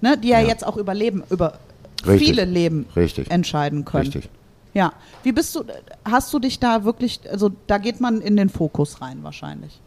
[0.00, 0.48] ne, die ja, Ja.
[0.48, 1.58] jetzt auch über Leben, über
[2.06, 2.28] Richtig.
[2.28, 3.30] viele Leben Richtig.
[3.30, 4.04] entscheiden können.
[4.04, 4.28] Richtig.
[4.74, 4.92] Ja.
[5.22, 5.64] Wie bist du,
[6.04, 9.80] hast du dich da wirklich, also da geht man in den Fokus rein wahrscheinlich.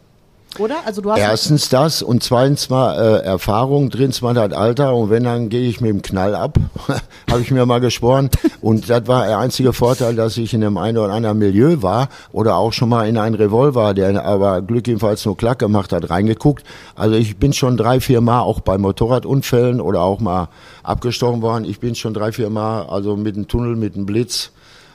[0.58, 0.76] Oder?
[0.84, 5.08] Also du hast Erstens das und zweitens mal äh, Erfahrung, drittens mal das Alter und
[5.08, 6.58] wenn, dann gehe ich mit dem Knall ab,
[7.30, 8.28] habe ich mir mal geschworen.
[8.60, 12.08] Und das war der einzige Vorteil, dass ich in einem einen oder anderen Milieu war
[12.32, 16.10] oder auch schon mal in einen Revolver, der aber Glück jedenfalls nur Klack gemacht hat,
[16.10, 16.64] reingeguckt.
[16.96, 20.48] Also ich bin schon drei, vier Mal auch bei Motorradunfällen oder auch mal
[20.82, 21.64] abgestochen worden.
[21.64, 24.50] Ich bin schon drei, vier Mal also mit dem Tunnel, mit dem Blitz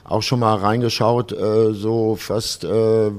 [0.08, 3.10] auch schon mal reingeschaut, äh, so fast, äh,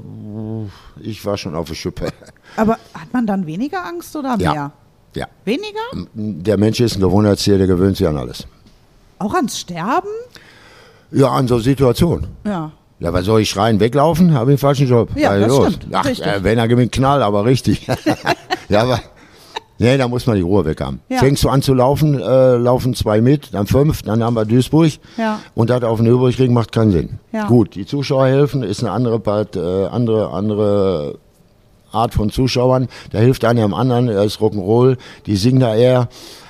[0.99, 2.09] ich war schon auf der Schippe.
[2.57, 4.53] aber hat man dann weniger Angst oder mehr?
[4.53, 4.71] Ja.
[5.15, 5.25] Ja.
[5.45, 5.79] Weniger?
[6.13, 8.45] Der Mensch ist ein Gewohnheitstier, der gewöhnt sich an alles.
[9.17, 10.07] Auch ans Sterben?
[11.11, 12.27] Ja, an so Situationen.
[12.45, 12.71] Ja.
[12.99, 13.79] Ja, was soll ich schreien?
[13.79, 14.33] Weglaufen?
[14.33, 15.09] Habe ich einen falschen Job.
[15.15, 15.73] Ja, Was das los?
[15.73, 15.95] stimmt.
[15.95, 17.87] Ach, äh, wenn er gewinnt, Knall, aber richtig.
[18.69, 18.99] ja, aber.
[19.81, 20.99] Nee, da muss man die Ruhe weg haben.
[21.07, 21.19] Ja.
[21.19, 24.91] Fängst du an zu laufen, äh, laufen zwei mit, dann fünf, dann haben wir Duisburg.
[25.17, 25.39] Ja.
[25.55, 27.19] Und das auf den Nürburgring macht keinen Sinn.
[27.31, 27.47] Ja.
[27.47, 31.17] Gut, die Zuschauer helfen, ist eine andere Part, äh, andere, andere
[31.93, 32.89] Art von Zuschauern.
[33.11, 36.09] Da hilft einer am anderen, er ist Rock'n'Roll, die singen da eher.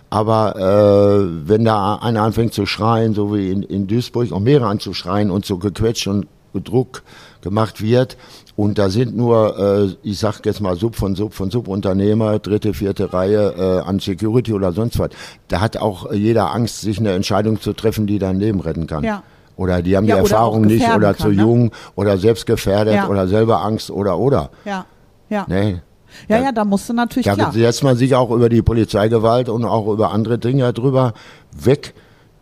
[0.09, 4.67] Aber äh, wenn da einer anfängt zu schreien, so wie in, in Duisburg, auch mehrere
[4.67, 6.25] anzuschreien und so gequetscht und
[6.55, 7.03] Druck
[7.41, 8.17] gemacht wird,
[8.59, 12.73] und da sind nur, äh, ich sag jetzt mal Sub von Sub von Subunternehmer, dritte,
[12.73, 15.11] vierte Reihe äh, an Security oder sonst was,
[15.47, 19.05] da hat auch jeder Angst, sich eine Entscheidung zu treffen, die dein Leben retten kann.
[19.05, 19.23] Ja.
[19.55, 21.41] Oder die haben Ja, die Erfahrung nicht oder kann, zu ne?
[21.41, 23.07] jung oder selbst gefährdet Ja.
[23.07, 24.49] oder selber Angst oder oder.
[24.65, 24.85] Ja.
[25.29, 25.45] Ja.
[25.47, 25.79] Nee.
[26.27, 27.53] Ja, ja, da musst du natürlich Da klar.
[27.53, 31.13] setzt man sich auch über die Polizeigewalt und auch über andere Dinge drüber
[31.57, 31.93] weg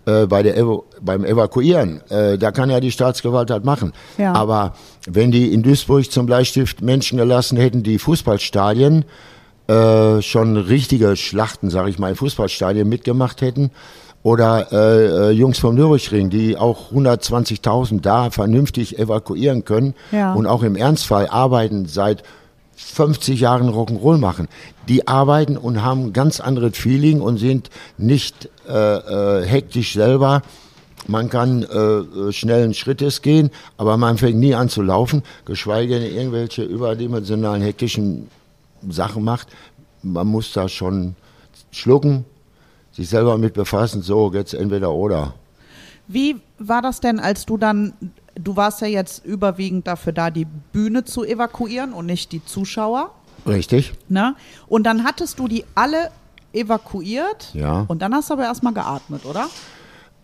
[0.07, 2.01] äh, bei der Evo beim Evakuieren.
[2.09, 3.91] Äh, da kann ja die Staatsgewalt halt machen.
[4.17, 4.33] Ja.
[4.33, 4.73] Aber
[5.07, 9.05] wenn die in Duisburg zum Bleistift Menschen gelassen hätten, die Fußballstadien
[9.67, 13.69] äh, schon richtige Schlachten, sage ich mal, in Fußballstadien mitgemacht hätten.
[14.23, 20.33] Oder äh, äh, Jungs vom Nürburgring, die auch 120.000 da vernünftig evakuieren können Ja.
[20.33, 22.23] und auch im Ernstfall arbeiten seit
[22.77, 24.47] 50 Jahren Rock'n'Roll machen.
[24.87, 30.43] Die arbeiten und haben ganz anderes Feeling und sind nicht äh, äh, hektisch selber.
[31.07, 35.99] Man kann äh, äh, schnellen Schrittes gehen, aber man fängt nie an zu laufen, geschweige
[35.99, 38.29] denn irgendwelche überdimensionalen hektischen
[38.87, 39.47] Sachen macht.
[40.03, 41.15] Man muss da schon
[41.71, 42.25] schlucken,
[42.91, 45.33] sich selber mit befassen, so jetzt entweder oder.
[46.07, 47.93] Wie war das denn, als du dann,
[48.39, 53.11] du warst ja jetzt überwiegend dafür da, die Bühne zu evakuieren und nicht die Zuschauer,
[53.45, 53.93] Richtig?
[54.09, 54.35] ne?
[54.67, 56.11] Und dann hattest du die alle
[56.53, 57.85] evakuiert Ja.
[57.87, 59.47] und dann hast du aber erstmal geatmet, oder?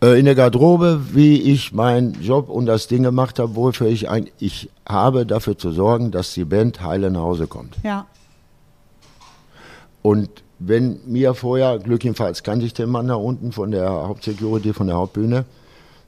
[0.02, 4.08] Äh, in der Garderobe, wie ich meinen Job und das Ding gemacht habe, wofür ich
[4.08, 7.76] ein, ich habe dafür zu sorgen, dass die Band heile nach Hause kommt.
[7.82, 8.06] Ja.
[10.02, 14.72] Und wenn mir vorher, Glück jedenfalls kannte ich den Mann da unten von der Hauptsecurity,
[14.72, 15.44] von der Hauptbühne,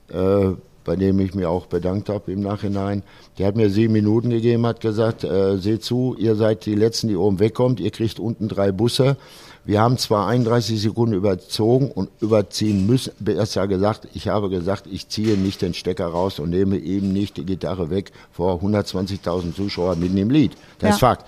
[0.09, 0.49] äh,
[0.87, 3.03] bei dem ich mir auch bedankt habe im Nachhinein.
[3.39, 7.09] Der hat mir sieben Minuten gegeben, hat gesagt, äh, seht zu, ihr seid die Letzten,
[7.09, 9.17] die oben wegkommt, ihr kriegt unten drei Busse.
[9.65, 14.85] Wir haben zwar 31 Sekunden überzogen und überziehen müssen, erst ja gesagt, ich habe gesagt,
[14.89, 19.57] ich ziehe nicht den Stecker raus und nehme eben nicht die Gitarre weg vor 120.000
[19.57, 20.53] Zuschauern mitten im Lied.
[20.79, 20.95] Das Ja.
[20.95, 21.27] ist Fakt.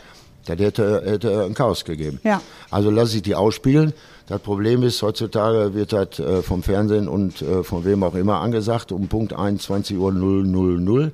[0.49, 2.21] Das hätte, hätte ein Chaos gegeben.
[2.25, 2.41] Ja.
[2.71, 3.93] Also lasse ich die ausspielen.
[4.29, 8.41] Das Problem ist, heutzutage wird das äh, vom Fernsehen und äh, von wem auch immer
[8.41, 11.13] angesagt, um Punkt 21 Uhr 000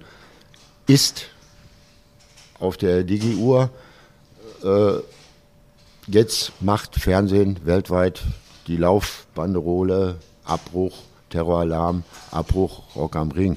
[0.88, 1.26] ist
[2.58, 3.70] auf der Digi-Uhr,
[4.64, 4.94] äh,
[6.08, 8.22] jetzt macht Fernsehen weltweit
[8.66, 10.94] die Laufbanderole, Abbruch,
[11.30, 13.56] Terroralarm, Abbruch, Rock am Ring.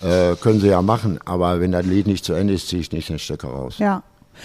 [0.00, 3.08] Können sie ja machen, aber wenn das Lied nicht zu Ende ist, ziehe ich nicht
[3.08, 3.76] den Stecker raus.
[3.78, 4.02] Ja.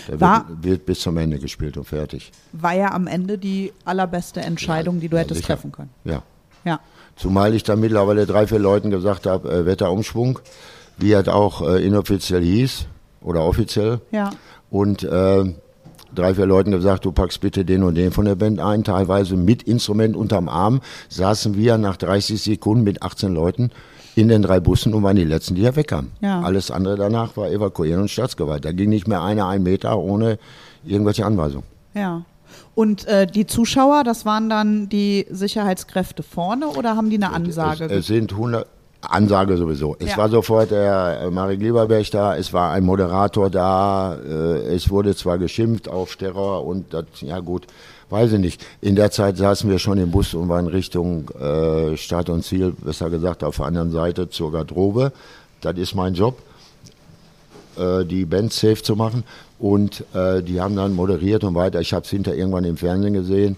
[0.07, 2.31] Der War, wird, wird bis zum Ende gespielt und fertig.
[2.51, 5.53] war ja am Ende die allerbeste Entscheidung, die du Ja, hättest sicher.
[5.55, 5.89] treffen können.
[6.03, 6.23] Ja.
[6.65, 6.79] Ja.
[7.15, 10.39] Zumal ich da mittlerweile drei, vier Leuten gesagt habe, äh, Wetterumschwung,
[10.97, 12.85] wie es auch äh, inoffiziell hieß
[13.21, 14.01] oder offiziell.
[14.11, 14.31] Ja.
[14.69, 15.53] Und äh,
[16.13, 18.83] drei, vier Leuten gesagt, du packst bitte den und den von der Band ein.
[18.83, 23.71] Teilweise mit Instrument unterm Arm saßen wir nach 30 Sekunden mit 18 Leuten
[24.17, 26.11] in den drei Bussen und waren die Letzten, die da wegkamen.
[26.21, 26.41] Ja.
[26.41, 28.65] Alles andere danach war evakuieren und Staatsgewalt.
[28.65, 30.39] Da ging nicht mehr einer einen Meter ohne
[30.83, 31.65] irgendwelche Anweisungen.
[31.93, 32.23] Ja.
[32.73, 37.85] Und äh, die Zuschauer, das waren dann die Sicherheitskräfte vorne oder haben die eine Ansage?
[37.85, 38.65] Es, es sind 100
[39.01, 39.95] Ansage sowieso.
[39.99, 40.17] Es Ja.
[40.17, 45.15] war sofort der äh, Marek Lieberberg da, es war ein Moderator da, äh, es wurde
[45.15, 47.67] zwar geschimpft auf Terror und das, ja gut,
[48.09, 48.65] weiß ich nicht.
[48.81, 52.71] In der Zeit saßen wir schon im Bus und waren Richtung äh, Start und Ziel,
[52.71, 55.11] besser gesagt auf der anderen Seite zur Garderobe.
[55.61, 56.37] Das ist mein Job
[57.77, 59.23] äh, die Band safe zu machen.
[59.59, 61.81] Und äh, die haben dann moderiert und weiter.
[61.81, 63.57] Ich habe es hinter irgendwann im Fernsehen gesehen.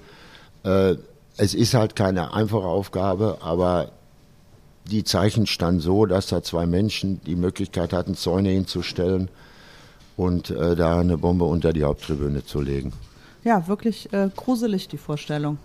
[0.64, 0.96] Äh,
[1.38, 3.92] es ist halt keine einfache Aufgabe, aber
[4.86, 9.30] die Zeichen standen so, dass da zwei Menschen die Möglichkeit hatten, Zäune hinzustellen
[10.18, 12.92] und äh, da eine Bombe unter die Haupttribüne zu legen.
[13.44, 15.58] Ja, wirklich äh, gruselig, die Vorstellung.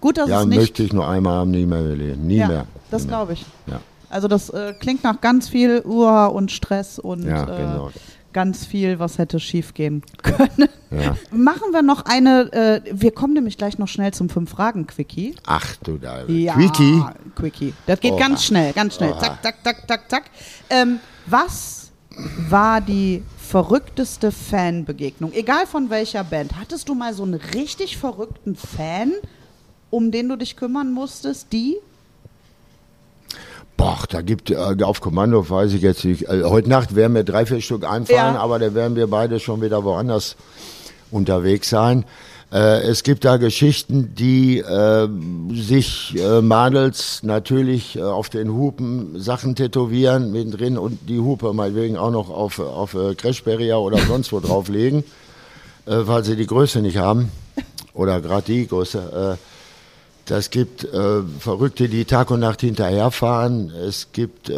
[0.00, 0.58] Gut, dass ja, es nicht.
[0.58, 2.26] möchte ich nur einmal haben, nie mehr erleben.
[2.26, 2.66] Nie ja, mehr.
[2.90, 3.44] das glaube ich.
[3.66, 3.80] Ja.
[4.10, 7.90] Also das äh, klingt nach ganz viel Uhr und Stress und Ja, äh, genau.
[8.32, 10.68] ganz viel, was hätte schief gehen können.
[10.90, 11.16] Ja.
[11.30, 15.36] Machen wir noch eine, äh, wir kommen nämlich gleich noch schnell zum Fünf-Fragen-Quickie.
[15.46, 16.24] Ach du da.
[16.26, 17.02] Ja, Quickie.
[17.36, 17.72] Quickie.
[17.86, 18.20] Das geht Oha.
[18.20, 19.12] ganz schnell, ganz schnell.
[19.12, 19.20] Oha.
[19.20, 20.24] Zack, zack, zack, zack, zack.
[20.68, 21.90] Ähm, was
[22.50, 23.22] war die
[23.52, 25.30] verrückteste Fanbegegnung?
[25.34, 26.52] Egal von welcher Band.
[26.58, 29.12] Hattest du mal so einen richtig verrückten Fan,
[29.90, 31.52] um den du dich kümmern musstest?
[31.52, 31.76] Die?
[33.76, 36.30] Boah, da gibt äh, auf Kommando, weiß ich jetzt nicht.
[36.30, 38.40] Äh, heute Nacht werden mir drei, vier Stück einfallen, Ja.
[38.40, 40.36] aber da werden wir beide schon wieder woanders
[41.10, 42.06] unterwegs sein.
[42.52, 45.08] Äh, es gibt da Geschichten, die äh,
[45.54, 51.96] sich äh, Madels natürlich äh, auf den Hupen Sachen tätowieren mittendrin und die Hupe meinetwegen
[51.96, 55.02] auch noch auf, auf äh, Crashbarrier oder sonst wo drauflegen,
[55.86, 57.30] weil sie die Größe nicht haben.
[57.94, 59.36] Oder gerade die Größe.
[60.26, 63.70] Das gibt äh, Verrückte, die Tag und Nacht hinterherfahren.
[63.70, 64.54] Es gibt äh,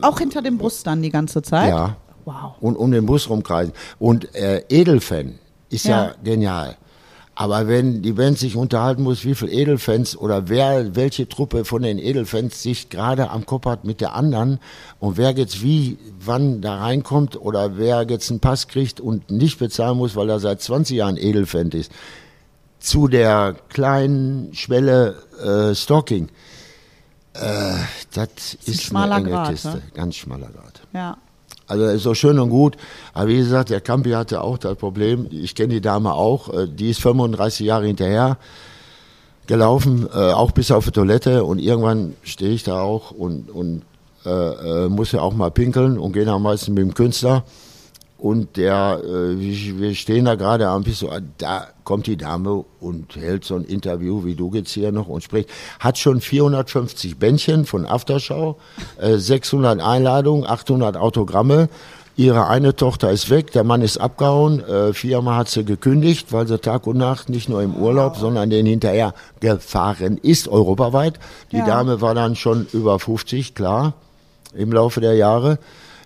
[0.00, 1.68] Auch hinter dem Bus dann die ganze Zeit?
[1.70, 2.52] ja Wow.
[2.60, 3.74] und um den Bus rumkreisen.
[3.98, 6.04] Und äh, Edelfan ist ja.
[6.06, 6.14] Ja.
[6.22, 6.76] genial.
[7.36, 11.82] Aber wenn die Band sich unterhalten muss, wie viel Edelfans oder wer, welche Truppe von
[11.82, 14.60] den Edelfans sich gerade am Kopf hat mit der anderen
[15.00, 19.58] und wer jetzt wie, wann da reinkommt oder wer jetzt einen Pass kriegt und nicht
[19.58, 21.90] bezahlen muss, weil er seit 20 Jahren Edelfan ist,
[22.78, 26.28] zu der kleinen Schwelle äh, Stalking,
[27.32, 27.74] äh,
[28.12, 29.82] das ist schmaler eine enge Grat, Kiste, ne?
[29.92, 30.82] ganz schmaler Grad.
[30.92, 31.16] Ja.
[31.66, 32.76] Also ist so schön und gut.
[33.14, 35.26] Aber wie gesagt, der Campi hatte auch das Problem.
[35.30, 36.52] Ich kenne die Dame auch.
[36.52, 38.36] äh, Die ist 35 Jahre hinterher
[39.46, 41.44] gelaufen, äh, auch bis auf die Toilette.
[41.44, 43.82] Und irgendwann stehe ich da auch und, und
[44.24, 44.30] äh,
[44.84, 47.44] äh, muss ja auch mal pinkeln und gehe dann meistens mit dem Künstler.
[48.24, 53.44] Und der, äh, wir stehen da gerade am Pissoir, da kommt die Dame und hält
[53.44, 55.50] so ein Interview, wie du jetzt hier noch und spricht.
[55.78, 58.56] Hat schon 450 Bändchen von Aftershow,
[58.98, 61.68] äh, 600 Einladungen, 800 Autogramme.
[62.16, 66.48] Ihre eine Tochter ist weg, der Mann ist abgehauen, äh, viermal hat sie gekündigt, weil
[66.48, 71.20] sie Tag und Nacht nicht nur im Urlaub, sondern den hinterher gefahren ist, europaweit.
[71.52, 71.66] Die Ja.
[71.66, 73.92] Dame war dann schon über 50, klar,
[74.54, 75.58] im Laufe der Jahre.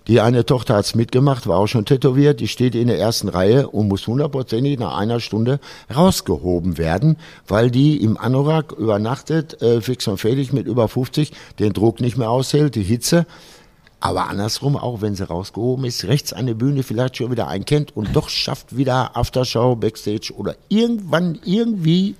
[0.09, 3.69] Die eine Tochter hat's mitgemacht, war auch schon tätowiert, die steht in der ersten Reihe
[3.69, 5.59] und muss hundertprozentig nach einer Stunde
[5.95, 11.73] rausgehoben werden, weil die im Anorak übernachtet, äh, fix und fertig mit über 50, den
[11.73, 13.27] Druck nicht mehr aushält, die Hitze.
[13.99, 17.65] Aber andersrum, auch wenn sie rausgehoben ist, rechts an der Bühne vielleicht schon wieder einen
[17.65, 22.15] kennt und doch schafft wieder Aftershow, Backstage oder irgendwann irgendwie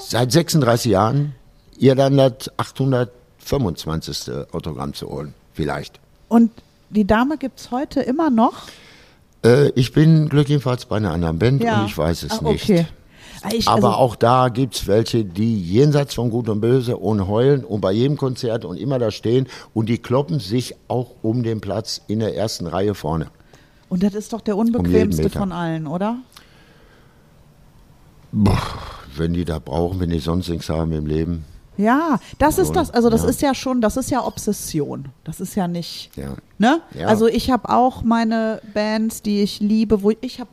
[0.00, 1.36] seit 36 Jahren
[1.78, 4.32] ihr dann das 825.
[4.50, 5.32] Autogramm zu holen.
[5.54, 6.00] vielleicht.
[6.26, 6.50] Und
[6.90, 8.68] die Dame gibt es heute immer noch?
[9.44, 12.64] Äh, ich bin glücklicherweise bei einer anderen Band und ich weiß es Ah, nicht.
[12.64, 12.86] Okay.
[13.52, 17.26] Ich, Aber also, auch da gibt es welche, die jenseits von Gut und Böse und
[17.26, 21.42] heulen und bei jedem Konzert und immer da stehen und die kloppen sich auch um
[21.42, 23.28] den Platz in der ersten Reihe vorne.
[23.88, 25.38] Und das ist doch der unbequemste Meter.
[25.38, 26.18] von allen, oder?
[29.16, 31.44] Wenn die da brauchen, wenn die sonst nichts haben im Leben.
[31.80, 32.90] Ja, das ist das.
[32.90, 33.28] Also das Ja.
[33.28, 35.06] ist ja schon, das ist ja Obsession.
[35.24, 36.34] Das ist ja nicht, Ja.
[36.58, 36.80] ne?
[36.98, 37.06] Ja.
[37.08, 40.50] Also ich habe auch meine Bands, die ich liebe, wo ich habe,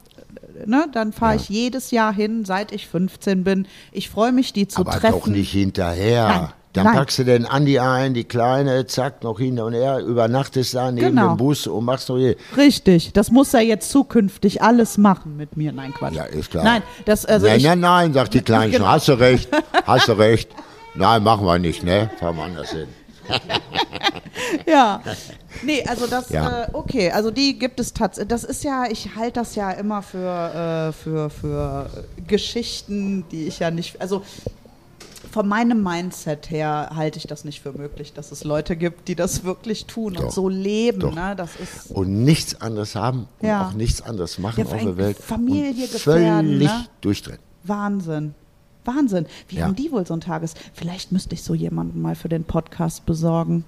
[0.66, 0.86] ne?
[0.94, 3.68] Dann fahre ich jedes Jahr hin, seit ich 15 bin.
[3.92, 5.20] Ich freue mich, die zu Aber treffen.
[5.20, 6.28] doch nicht hinterher.
[6.28, 6.96] Nein, Dann nein.
[6.96, 11.08] packst du den Andi ein, die Kleine, zack, noch hin und her, übernachtest da neben
[11.08, 11.30] Genau.
[11.30, 12.36] dem Bus und machst noch hier.
[12.56, 15.72] Richtig, das muss er jetzt zukünftig alles machen mit mir.
[15.72, 16.14] Nein, Quatsch.
[16.14, 16.64] Ja, ist klar.
[16.64, 19.50] Nein, das also nein, nein, nein, sagt die Kleine schon, hast du recht,
[19.86, 20.50] hast du recht.
[20.96, 22.10] Nein, machen wir nicht, ne?
[22.20, 22.88] Fahren wir anders hin.
[24.66, 25.02] Ja.
[25.64, 26.64] Nee, also das, Ja.
[26.64, 28.30] äh, okay, also die gibt es tatsächlich.
[28.30, 31.90] Das ist ja, ich halte das ja immer für, äh, für, für
[32.28, 34.22] Geschichten, die ich ja nicht, also
[35.32, 39.16] von meinem Mindset her halte ich das nicht für möglich, dass es Leute gibt, die
[39.16, 41.00] das wirklich tun und Doch, so leben.
[41.00, 41.14] doch.
[41.16, 41.34] Ne?
[41.36, 43.68] Das ist Und nichts anderes haben und Ja.
[43.68, 45.18] auch nichts anderes machen Ja, auf der Welt.
[45.18, 46.86] Familie und gefährden, völlig ne?
[47.02, 47.40] durchdrehen.
[47.64, 48.36] Wahnsinn.
[48.88, 49.26] Wahnsinn.
[49.50, 49.66] Wie Ja.
[49.66, 50.54] haben die wohl so ein Tages?
[50.74, 53.66] Vielleicht müsste ich so jemanden mal für den Podcast besorgen.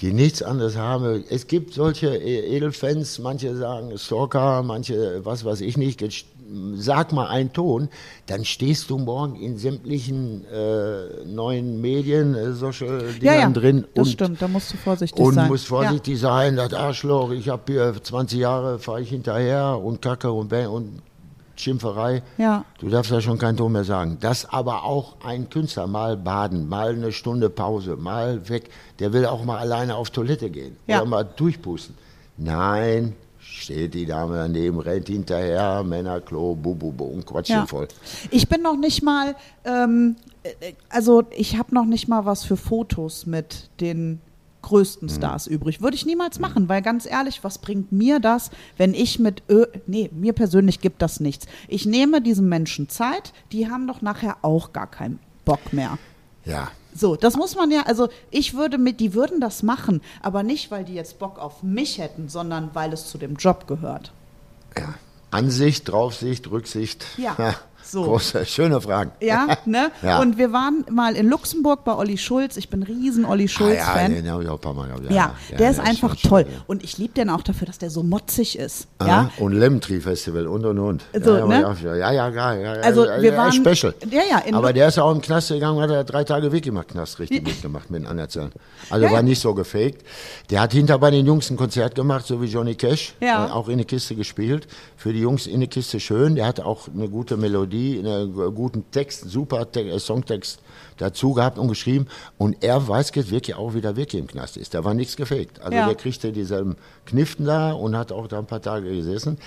[0.00, 1.24] die nichts anderes haben.
[1.28, 6.00] Es gibt solche E- Edelfans, manche sagen Stalker, manche was weiß ich nicht.
[6.00, 6.24] Jetzt
[6.76, 7.88] sag mal einen Ton,
[8.26, 13.84] dann stehst du morgen in sämtlichen äh, neuen Medien, äh, Social Ja, Dingern ja, drin
[13.94, 14.40] das und, stimmt.
[14.40, 15.48] Da musst du vorsichtig und sein.
[15.48, 20.30] musst vorsichtig sein, das Arschloch, ich habe hier 20 Jahre, fahre ich hinterher und Kacke
[20.30, 21.02] und Bang und
[21.60, 22.22] Schimpferei.
[22.38, 22.64] Ja.
[22.78, 24.18] Du darfst ja schon keinen Ton mehr sagen.
[24.20, 29.26] Dass aber auch ein Künstler mal baden, mal eine Stunde Pause, mal weg, der will
[29.26, 31.00] auch mal alleine auf Toilette gehen Ja.
[31.00, 31.94] oder mal durchpusten.
[32.36, 37.66] Nein, steht die Dame daneben, rennt hinterher, Männerklo, bu, bu, bu und quatscht Ja.
[37.66, 37.88] voll.
[38.30, 39.34] Ich bin noch nicht mal,
[39.64, 44.20] ähm, äh, also ich habe noch nicht mal was für Fotos mit den
[44.68, 45.80] größten Stars übrig.
[45.80, 49.66] Würde ich niemals machen, weil ganz ehrlich, was bringt mir das, wenn ich mit Ö
[49.86, 51.46] nee, mir persönlich gibt das nichts.
[51.68, 55.98] Ich nehme diesen Menschen Zeit, die haben doch nachher auch gar keinen Bock mehr.
[56.44, 60.42] Ja, So, das muss man ja, also ich würde mit, die würden das machen, aber
[60.42, 64.12] nicht, weil die jetzt Bock auf mich hätten, sondern weil es zu dem Job gehört.
[64.76, 64.94] ja.
[65.30, 67.04] Ansicht, Draufsicht, Rücksicht.
[67.18, 67.36] Ja,
[67.90, 68.02] so.
[68.04, 69.10] Große, schöne Fragen.
[69.20, 69.90] Ja, ne?
[70.02, 70.20] Ja.
[70.20, 72.56] Und wir waren mal in Luxemburg bei Olli Schulz.
[72.56, 74.14] Ich bin riesen Olli Ah, ja, Schulz-Fan.
[74.14, 75.10] den habe ich auch ein paar Mal gehabt.
[75.10, 76.44] Ja, der ist einfach schon toll.
[76.44, 76.60] schön, ja.
[76.66, 78.86] Und ich liebe den auch dafür, dass der so motzig ist.
[78.98, 79.30] Ah, Ja.
[79.38, 81.02] Und Lemon Tree Festival und und und.
[81.22, 81.60] So, ja, ne?
[81.82, 83.94] ja, ja, ja, ja, ja, ja, Also, ja, wir ja, waren- Special.
[84.10, 86.88] Ja, ja, Aber der ist auch im Knast gegangen, hat er drei Tage Weg gemacht,
[86.88, 88.52] Knast richtig mitgemacht mit den Anerzählen.
[88.90, 89.22] Also Ja, war ja.
[89.22, 90.02] nicht so gefaked.
[90.50, 93.14] Der hat hinter bei den Jungs ein Konzert gemacht, so wie Johnny Cash.
[93.20, 93.46] Ja.
[93.46, 94.66] Äh, auch in der Kiste gespielt.
[94.96, 96.34] Für die Jungs in der Kiste schön.
[96.34, 100.60] Der hat auch eine gute Melodie, einen g- guten Text, super Te äh, Songtext
[100.98, 102.06] dazu gehabt und geschrieben.
[102.38, 104.74] Und er weiß jetzt wirklich auch, wie der wirklich im Knast ist.
[104.74, 105.60] Da war nichts gefaked.
[105.60, 105.86] Also Ja.
[105.86, 106.76] der kriegte dieselben
[107.06, 109.38] Kniften da und hat auch da ein paar Tage gesessen.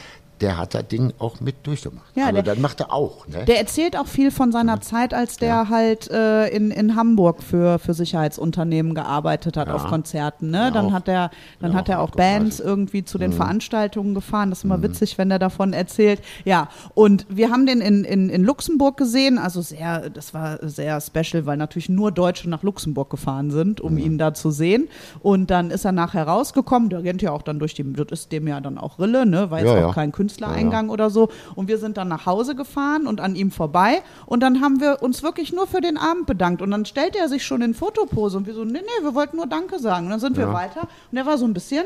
[0.41, 2.05] Der hat das Ding auch mit durchgemacht.
[2.15, 3.27] Ja, also der- das macht er auch.
[3.27, 3.45] Ne?
[3.45, 7.77] Der erzählt auch viel von seiner Zeit, als der halt äh, in, in Hamburg für,
[7.79, 9.75] für Sicherheitsunternehmen gearbeitet hat Ja.
[9.75, 10.49] auf Konzerten.
[10.51, 10.57] Ne?
[10.57, 10.91] Ja, dann auch.
[10.93, 13.21] hat er, dann Ja, hat er auch Bands irgendwie zu Mhm.
[13.21, 14.49] den Veranstaltungen gefahren.
[14.49, 16.21] Das ist immer witzig, wenn er davon erzählt.
[16.45, 19.37] Ja, und wir haben den in, in, in Luxemburg gesehen.
[19.37, 23.93] Also sehr, das war sehr special, weil natürlich nur Deutsche nach Luxemburg gefahren sind, um
[23.93, 23.97] Mhm.
[23.99, 24.87] ihn da zu sehen.
[25.21, 26.89] Und dann ist er nachher rausgekommen.
[26.89, 29.49] Der rennt ja auch dann durch die, das ist dem ja dann auch Rille, ne?
[29.51, 29.93] Jetzt Ja, auch ja.
[29.93, 31.29] kein Künstlereingang oder so.
[31.55, 34.01] Und wir sind dann nach Hause gefahren und an ihm vorbei.
[34.25, 36.61] Und dann haben wir uns wirklich nur für den Abend bedankt.
[36.61, 39.38] Und dann stellte er sich schon in Fotopose und wir so, nee, nee, wir wollten
[39.38, 40.05] nur Danke sagen.
[40.05, 40.53] Und dann sind wir Ja.
[40.53, 40.82] weiter.
[41.11, 41.84] Und er war so ein bisschen,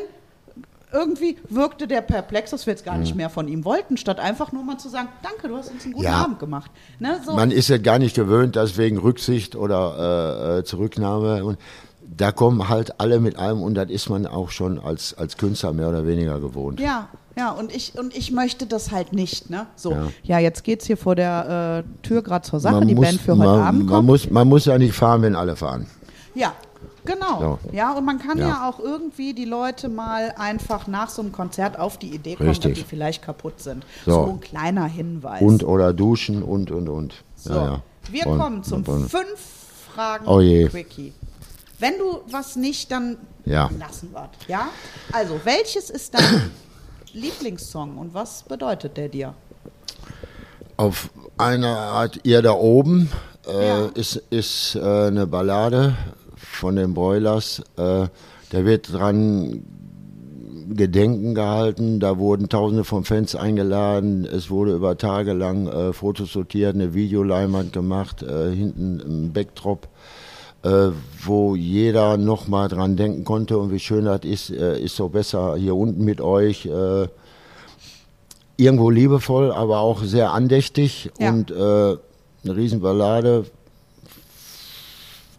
[0.94, 4.52] irgendwie wirkte der perplex, dass wir jetzt gar nicht mehr von ihm wollten, statt einfach
[4.54, 6.24] nur mal zu sagen, danke, du hast uns einen guten Ja.
[6.24, 6.72] Abend gemacht.
[7.00, 7.34] Ne, so.
[7.34, 11.58] Man ist ja gar nicht gewöhnt, dass wegen Rücksicht oder äh, äh, Zurücknahme und
[12.08, 15.74] da kommen halt alle mit allem und das ist man auch schon als, als Künstler
[15.74, 16.80] mehr oder weniger gewohnt.
[16.80, 19.68] Ja, ja, und ich, und ich möchte das halt nicht, ne?
[19.76, 20.40] So, ja, Ja.
[20.40, 23.32] jetzt geht's hier vor der äh, Tür gerade zur Sache, Man die muss- Band für
[23.38, 24.08] heute man, Abend man kommt.
[24.08, 25.88] muss, man muss ja nicht fahren, wenn alle fahren.
[26.34, 26.54] Ja,
[27.06, 27.40] genau.
[27.64, 27.72] So.
[27.72, 28.48] Ja, und man kann ja.
[28.48, 28.70] Ja.
[28.70, 32.74] auch irgendwie die Leute mal einfach nach so einem Konzert auf die Idee kommen, Richtig.
[32.74, 33.86] dass die vielleicht kaputt sind.
[34.06, 34.12] So.
[34.12, 35.42] So, ein kleiner Hinweis.
[35.42, 37.24] Und oder duschen und und und.
[37.36, 37.54] so.
[37.54, 37.82] Ja, ja.
[38.12, 39.40] Wir Und- kommen zum und- fünf
[39.94, 40.68] Fragen Oh je.
[40.68, 41.14] Quickie.
[41.80, 43.70] Wenn du was nicht, dann Ja.
[43.80, 44.68] lassen wir es, Ja?
[45.12, 46.52] Also, welches ist dein
[47.16, 49.34] Lieblingssong und was bedeutet der dir?
[50.78, 53.10] Auf einer Art ihr da oben
[53.48, 53.86] äh, Ja.
[53.96, 55.96] ist, ist äh, eine Ballade
[56.36, 57.60] von den Broilers.
[57.78, 58.08] Äh,
[58.50, 59.64] da wird dran
[60.70, 62.00] Gedenken gehalten.
[62.02, 64.26] Da wurden Tausende von Fans eingeladen.
[64.26, 69.88] Es wurde über Tage lang äh, Fotos sortiert, eine Videoleinwand gemacht, äh, hinten im Backdrop,
[70.66, 70.92] äh,
[71.24, 73.58] wo jeder nochmal dran denken konnte.
[73.58, 76.66] Und wie schön das ist, äh, ist so besser hier unten mit euch.
[76.66, 77.08] Äh,
[78.58, 81.30] irgendwo liebevoll, aber auch sehr andächtig Ja.
[81.30, 83.46] und äh, eine Riesenballade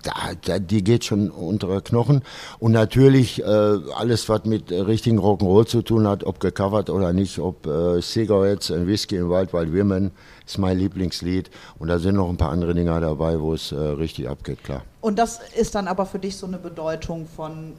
[0.03, 0.13] da,
[0.45, 2.23] da, die geht schon unter Knochen.
[2.61, 7.41] Und natürlich äh, alles, was mit richtigen Rock'n'Roll zu tun hat, ob gecovert oder nicht,
[7.41, 10.13] ob äh, Cigarettes and Whiskey in Wild Wild Women,
[10.47, 11.51] ist mein Lieblingslied.
[11.79, 14.83] Und da sind noch ein paar andere Dinger dabei, wo es richtig abgeht, klar.
[15.07, 17.75] Und das ist dann aber für dich so eine Bedeutung von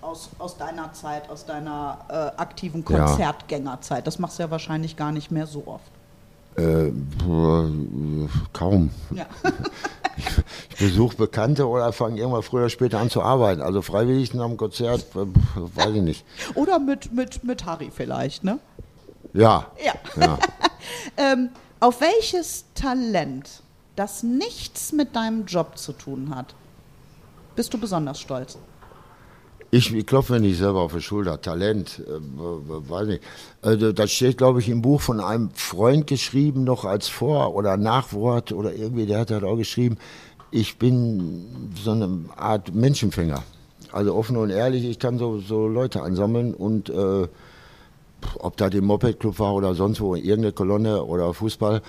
[0.00, 2.84] aus, aus deiner Zeit, aus deiner äh, aktiven.
[2.84, 4.06] Konzertgängerzeit.
[4.06, 5.90] Das machst du ja wahrscheinlich gar nicht mehr so oft.
[6.56, 6.92] Äh,
[8.52, 8.90] kaum.
[9.10, 9.26] Ja.
[10.70, 13.60] Ich besuche Bekannte oder fange irgendwann früher oder später an zu arbeiten.
[13.60, 15.26] Also freiwillig nach dem Konzert, äh,
[15.56, 16.24] weiß ich nicht.
[16.54, 18.60] Oder mit, mit, mit Harry vielleicht, ne?
[19.32, 19.66] Ja.
[19.84, 19.94] Ja.
[20.20, 20.38] ja.
[21.16, 21.50] Ähm,
[21.80, 23.62] auf welches Talent,
[23.96, 26.54] das nichts mit deinem Job zu tun hat,
[27.58, 28.56] bist du besonders stolz?
[29.72, 31.40] Ich, ich klopfe mir nicht selber auf die Schulter.
[31.40, 33.22] Talent, äh, weiß nicht.
[33.62, 37.76] Also, das steht, glaube ich, im Buch von einem Freund geschrieben, noch als Vor- oder
[37.76, 39.98] Nachwort oder irgendwie, der hat halt auch geschrieben,
[40.52, 43.42] ich bin so eine Art Menschenfänger.
[43.90, 47.26] Also offen und ehrlich, ich kann so, so Leute ansammeln und äh,
[48.38, 51.82] ob da im Moped-Club war oder sonst wo, irgendeine Kolonne oder Fußball,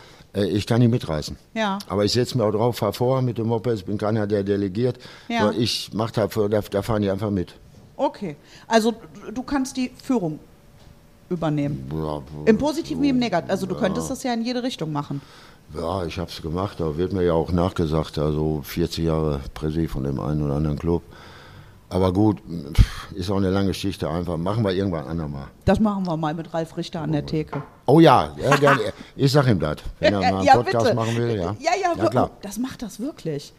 [0.47, 1.37] ich kann die mitreißen.
[1.53, 1.79] Ja.
[1.87, 4.43] Aber ich setze mir auch drauf, fahr vor mit dem Moped, ich bin keiner, der
[4.43, 4.97] delegiert.
[5.27, 5.51] Ja.
[5.51, 7.53] Ich mach da, für- da, da fahren die einfach mit.
[7.97, 8.35] Okay.
[8.67, 8.91] Also
[9.25, 10.39] du- du kannst die Führung
[11.29, 11.89] übernehmen.
[11.95, 13.51] Ja, Im Positiven wie im Negativen.
[13.51, 15.21] Also du könntest das ja in jede Richtung machen.
[15.75, 19.87] Ja, ich habe es gemacht, da wird mir ja auch nachgesagt, also 40 Jahre Präsi
[19.87, 21.03] von dem einen oder anderen Club.
[21.91, 22.41] Aber gut,
[23.15, 24.37] ist auch eine lange Geschichte einfach.
[24.37, 25.47] Machen wir irgendwann andermal.
[25.65, 27.63] Das machen wir mal mit Ralf Richter an der Theke.
[27.87, 28.81] Oh ja, ja gerne.
[29.15, 30.95] Ich sag ihm das, wenn er mal einen ja, Podcast bitte.
[30.95, 31.35] machen will.
[31.35, 32.29] Ja, ja, ja, ja klar.
[32.31, 33.53] oh, das macht das wirklich.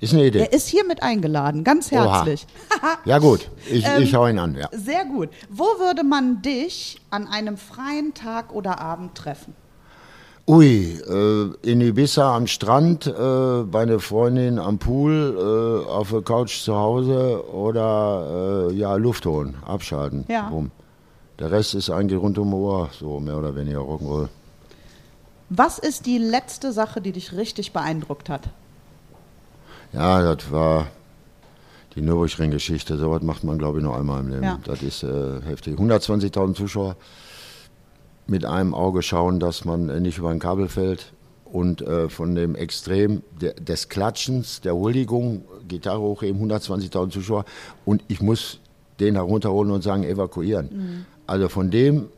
[0.00, 0.40] Ist eine Idee.
[0.40, 2.46] Er ist hiermit eingeladen, ganz herzlich.
[3.04, 4.54] Ja gut, ich, Ähm, ich hau ihn an.
[4.54, 4.68] Ja.
[4.72, 5.30] Sehr gut.
[5.48, 9.54] Wo würde man dich an einem freien Tag oder Abend treffen?
[10.48, 13.10] Ui, äh, in Ibiza am Strand, äh,
[13.64, 19.26] bei einer Freundin am Pool, äh, auf der Couch zu Hause oder äh, ja, Luft
[19.26, 20.24] holen, abschalten.
[20.26, 20.48] Ja.
[20.48, 20.70] Rum.
[21.38, 24.28] Der Rest ist eigentlich rund um die Uhr, so mehr oder weniger Rock'n'Roll.
[25.50, 28.48] Was ist die letzte Sache, die dich richtig beeindruckt hat?
[29.92, 30.86] Ja, das war
[31.94, 32.96] die Nürburgring-Geschichte.
[32.96, 34.44] So was macht man, glaube ich, nur einmal im Leben.
[34.44, 34.58] Ja.
[34.64, 35.78] Das ist äh, heftig.
[35.78, 36.96] 120.000 Zuschauer
[38.28, 41.12] mit einem Auge schauen, dass man äh, nicht über ein Kabel fällt.
[41.44, 47.46] Und äh, von dem Extrem de, des Klatschens, der Huldigung, Gitarre hochheben, 120.000 Zuschauer.
[47.86, 48.60] Und ich muss
[49.00, 51.06] den herunterholen und sagen, evakuieren.
[51.26, 52.08] Also von dem,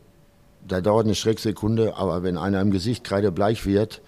[0.67, 4.01] da dauert eine Schrecksekunde, aber wenn einer im Gesicht kreidebleich wird,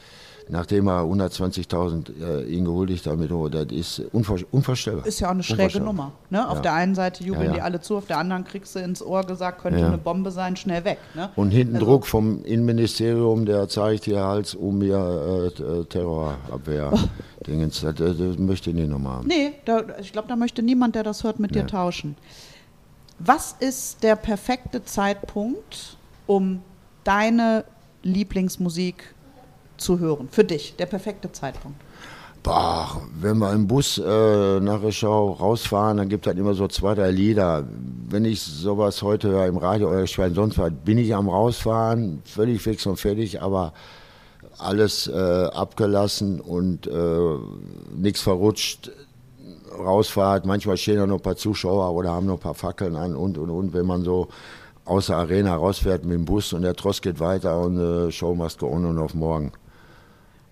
[0.50, 5.06] nachdem er 120.000 äh, ihn gehuldigt damit, oh, das ist unvor unvorstellbar.
[5.06, 5.80] Ist ja auch eine schräge.
[5.80, 6.12] Nummer.
[6.30, 6.48] Ne?
[6.48, 6.62] Auf Ja.
[6.62, 7.54] der einen Seite jubeln Ja, ja.
[7.56, 10.56] die alle zu, auf der anderen kriegst du ins Ohr gesagt, könnte eine Bombe sein,
[10.56, 10.98] schnell weg.
[11.16, 11.30] Ne?
[11.36, 16.92] Und hinten Also- Druck vom Innenministerium, der zeigt hier Hals um mir äh, äh, Terrorabwehr.
[17.48, 19.28] Dingens, das, das, möchte ich nicht nochmal haben.
[19.28, 21.70] Nee, da, ich glaube, da möchte niemand, der das hört, mit dir Nee.
[21.70, 22.16] tauschen.
[23.20, 26.62] Was ist der perfekte Zeitpunkt, um
[27.04, 27.64] deine
[28.02, 29.14] Lieblingsmusik
[29.78, 30.28] zu hören?
[30.32, 31.80] Für dich, der perfekte Zeitpunkt.
[32.44, 36.68] Boah, wenn wir im Bus äh, nach Reschau rausfahren, dann gibt es halt immer so
[36.68, 37.64] zwei, drei Lieder.
[38.10, 42.22] Wenn ich sowas heute höre im Radio oder Schwein sonst was, bin ich am rausfahren,
[42.26, 43.72] völlig fix und fertig, aber
[44.58, 47.36] alles äh, abgelassen und äh,
[47.96, 48.92] nichts verrutscht.
[49.80, 53.16] Rausfahrt, manchmal stehen da noch ein paar Zuschauer oder haben noch ein paar Fackeln an
[53.16, 53.74] und und und.
[53.74, 54.28] Wenn man so
[54.84, 58.36] aus der Arena rausfährt mit dem Bus und der Tross geht weiter und äh, Show
[58.36, 59.54] must go on und auf morgen.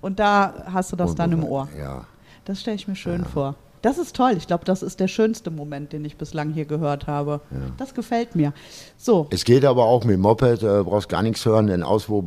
[0.02, 1.68] Und da hast du das Und- dann im Ohr.
[1.80, 2.06] Ja.
[2.46, 3.56] Das stelle ich mir schön vor.
[3.82, 4.34] Das ist toll.
[4.38, 7.42] Ich glaube, das ist der schönste Moment, den ich bislang hier gehört habe.
[7.78, 8.54] Das gefällt mir.
[8.98, 12.26] So, Es geht aber auch mit Moped, äh, brauchst gar nichts hören, denn Auswurf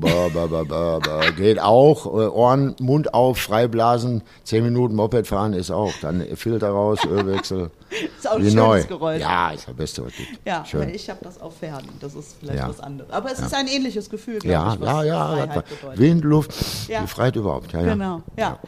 [1.37, 2.07] geht auch.
[2.07, 5.93] Äh, Ohren, Mund auf, freiblasen, zehn Minuten Moped fahren ist auch.
[6.03, 7.71] Dann Filter raus, Ölwechsel.
[8.19, 8.83] ist auch ein schönes neu.
[8.85, 9.21] Geräusch.
[9.21, 10.41] Ja, ist das Beste, was gibt.
[10.45, 10.89] Ja, Schön.
[10.89, 11.89] ich habe das auf Pferden.
[12.01, 12.69] Das ist vielleicht Ja.
[12.69, 13.13] was anderes.
[13.13, 15.05] Aber es ist ein ähnliches Gefühl, glaube ja, ich, was ja,
[15.37, 15.99] ja, bedeutet.
[15.99, 16.53] Wind, Luft,
[16.89, 17.03] Ja.
[17.03, 17.73] die Freiheit überhaupt.
[17.73, 17.93] Ja, ja.
[17.93, 18.59] Genau, ja.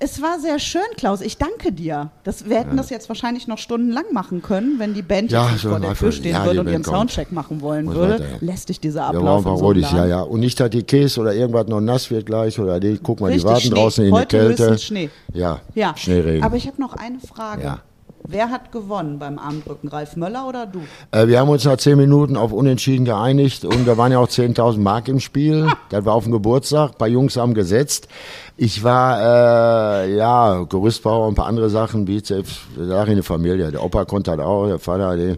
[0.00, 0.06] Ja.
[0.06, 1.20] Es war sehr schön, Klaus.
[1.20, 2.10] Ich danke dir.
[2.24, 5.62] Das, wir hätten das jetzt wahrscheinlich noch stundenlang machen können, wenn die Band Ja, jetzt
[5.62, 6.96] vor der Tür stehen ja, würde die und ihren kommt.
[7.10, 8.14] Soundcheck machen wollen Muss würde.
[8.14, 8.36] weiter, ja.
[8.40, 10.20] Lässt dich dieser Ablauf in so ja, ja.
[10.22, 13.28] Und nicht, dass die Käse oder irgendwas noch nass wird gleich oder die, guck mal,
[13.28, 13.74] die Richtig, warten Schnee.
[13.74, 14.78] draußen in Heute der Kälte.
[14.78, 15.10] Schnee.
[15.32, 16.42] Ja, Ja, Schneeregen.
[16.42, 17.62] aber ich habe noch eine Frage.
[17.62, 17.80] Ja.
[18.28, 19.88] Wer hat gewonnen beim Armdrücken?
[19.88, 20.80] Ralf Möller oder du?
[21.12, 24.28] Äh, wir haben uns nach zehn Minuten auf Unentschieden geeinigt und da waren ja auch
[24.28, 25.68] 10.000 Mark im Spiel.
[25.90, 26.92] Das war auf dem Geburtstag.
[26.92, 28.08] Ein paar Jungs haben gesetzt.
[28.56, 33.70] Ich war, äh, ja, Gerüstbauer und ein paar andere Sachen, Bizeps, da eine Familie.
[33.70, 35.36] Der Opa konnte das auch, der Vater, der,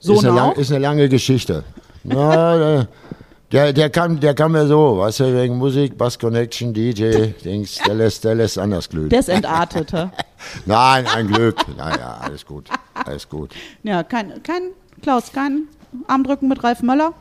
[0.00, 1.64] Sohn ist, eine lang, ist eine lange Geschichte.
[2.04, 2.86] Na,
[3.52, 7.78] der, der, kam, der kam mir so, weißt du, wegen Musik, Bass Connection, DJ, Dings,
[7.86, 9.08] der lässt, der lässt anders glühen.
[9.08, 9.92] Der ist entartet.
[9.92, 10.10] hä?
[10.66, 11.56] Nein, ein Glück.
[11.76, 13.54] Naja, alles gut, alles gut.
[13.82, 14.62] ja, kein, kein,
[15.02, 15.68] Klaus, kein
[16.06, 17.12] Armdrücken mit Ralf Möller?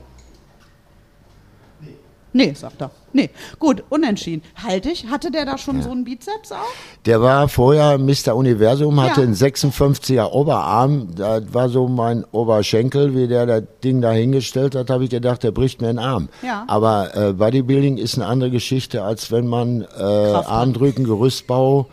[2.32, 2.92] Nee, sagt er.
[3.12, 4.44] Nee, gut, unentschieden.
[4.64, 5.08] Halte ich.
[5.08, 6.58] Hatte der da schon so einen Bizeps auch?
[7.06, 8.36] Der war vorher Mr.
[8.36, 9.28] Universum, hatte Ja.
[9.28, 11.08] einen 56er Oberarm.
[11.16, 15.42] Das war so mein Oberschenkel, wie der das Ding da hingestellt hat, habe ich gedacht,
[15.42, 16.30] der bricht mir den Arm.
[16.44, 16.66] Ja.
[16.68, 20.04] Aber äh, Bodybuilding ist eine andere Geschichte, als wenn man äh.
[20.04, 21.88] Armdrücken, Gerüstbau,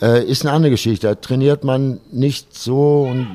[0.00, 1.08] äh, ist eine andere Geschichte.
[1.08, 3.26] Da trainiert man nicht so und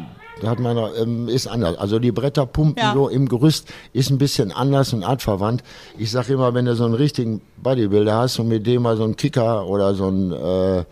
[0.42, 1.78] da hat man, ähm, ist anders.
[1.78, 2.94] Also die Bretter pumpen Ja.
[2.94, 5.64] so im Gerüst ist ein bisschen anders und artverwandt.
[5.98, 9.04] Ich sage immer, wenn du so einen richtigen Bodybuilder hast und mit dem mal so
[9.04, 10.84] einen Kicker oder so einen äh,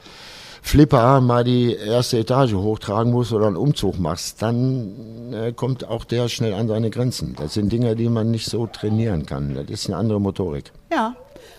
[0.61, 6.03] Flipper mal die erste Etage hochtragen musst oder einen Umzug machst, dann äh, kommt auch
[6.03, 7.35] der schnell an seine Grenzen.
[7.39, 9.53] Das sind Dinge, die man nicht so trainieren kann.
[9.55, 10.73] Das ist eine andere Motorik.
[10.91, 11.15] Ja,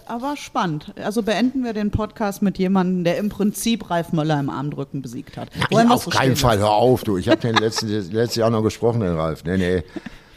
[0.08, 0.92] aber spannend.
[1.02, 5.36] Also beenden wir den Podcast mit jemandem, der im Prinzip Ralf Möller im Armdrücken besiegt
[5.36, 5.48] hat.
[5.70, 6.68] Wir auf so keinen Fall, lassen?
[6.68, 7.16] hör auf, du.
[7.16, 9.44] Ich habe den letzten, letztes Jahr noch gesprochen, den Ralf.
[9.44, 9.82] Nee, nee.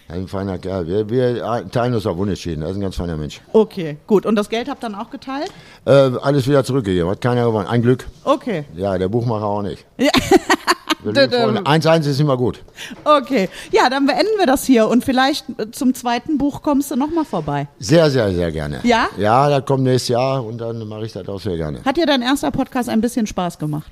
[0.07, 0.87] Ein feiner Kerl.
[0.87, 2.61] Wir, wir teilen uns auf Unentschieden.
[2.61, 3.39] Das ist ein ganz feiner Mensch.
[3.53, 4.25] Okay, gut.
[4.25, 5.49] Und das Geld habt ihr dann auch geteilt?
[5.85, 7.09] Äh, alles wieder zurückgegeben.
[7.09, 7.67] Hat keiner gewonnen.
[7.67, 8.07] Ein Glück.
[8.25, 8.65] Okay.
[8.75, 9.85] Ja, der Buchmacher auch nicht.
[9.97, 10.11] Ja.
[11.03, 11.61] Wir liegen vorne.
[11.61, 12.61] 1-1 ist immer gut.
[13.03, 13.49] Okay.
[13.71, 17.25] Ja, dann beenden wir das hier und vielleicht äh, zum zweiten Buch kommst du nochmal
[17.25, 17.67] vorbei.
[17.79, 18.81] Sehr, sehr, sehr gerne.
[18.83, 19.07] Ja?
[19.17, 21.83] Ja, das kommt nächstes Jahr und dann mache ich das auch sehr gerne.
[21.83, 23.91] Hat dir dein erster Podcast ein bisschen Spaß gemacht?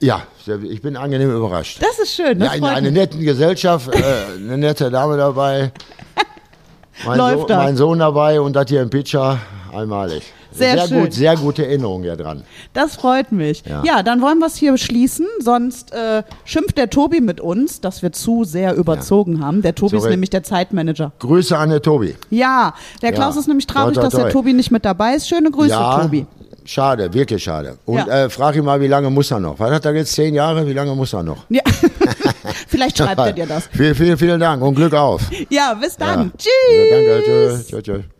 [0.00, 0.24] Ja,
[0.62, 1.80] ich bin angenehm überrascht.
[1.80, 2.38] Das ist schön.
[2.38, 4.02] Das ja, in einer netten Gesellschaft, äh,
[4.36, 5.72] eine nette Dame dabei.
[7.06, 7.58] Mein, Läuft Sohn, das.
[7.58, 9.38] mein Sohn dabei und das hier im Pitcher,
[9.76, 10.22] einmalig.
[10.52, 11.00] Sehr schön.
[11.02, 12.42] gut, sehr gute Erinnerung hier dran.
[12.72, 13.62] Das freut mich.
[13.66, 14.02] Ja, Ja.
[14.02, 18.12] dann wollen wir es hier schließen, sonst äh, schimpft der Tobi mit uns, dass wir
[18.12, 19.60] zu sehr überzogen haben.
[19.62, 20.12] Der Tobi ist Sorry.
[20.14, 21.12] nämlich der Zeitmanager.
[21.18, 22.14] Grüße an den Tobi.
[22.30, 23.14] Ja, der Ja.
[23.16, 24.30] Klaus ist nämlich traurig, Toi, toi, dass der toi.
[24.32, 25.28] Tobi nicht mit dabei ist.
[25.28, 26.26] Schöne Grüße, ja, Tobi.
[26.64, 27.76] schade, wirklich schade.
[27.84, 28.24] Und Ja.
[28.24, 29.58] äh, frag ihn mal, wie lange muss er noch?
[29.58, 30.12] Was hat er jetzt?
[30.14, 30.66] Zehn Jahre?
[30.66, 31.44] Wie lange muss er noch?
[31.50, 31.62] Ja.
[32.68, 33.66] Vielleicht schreibt er dir das.
[33.72, 35.22] Vielen, vielen, vielen Dank und Glück auf.
[35.50, 36.26] Ja, bis dann.
[36.26, 36.30] Ja.
[36.38, 36.90] Tschüss.
[36.90, 37.66] Ja, danke, tschüss.
[37.68, 38.15] tschüss, tschüss.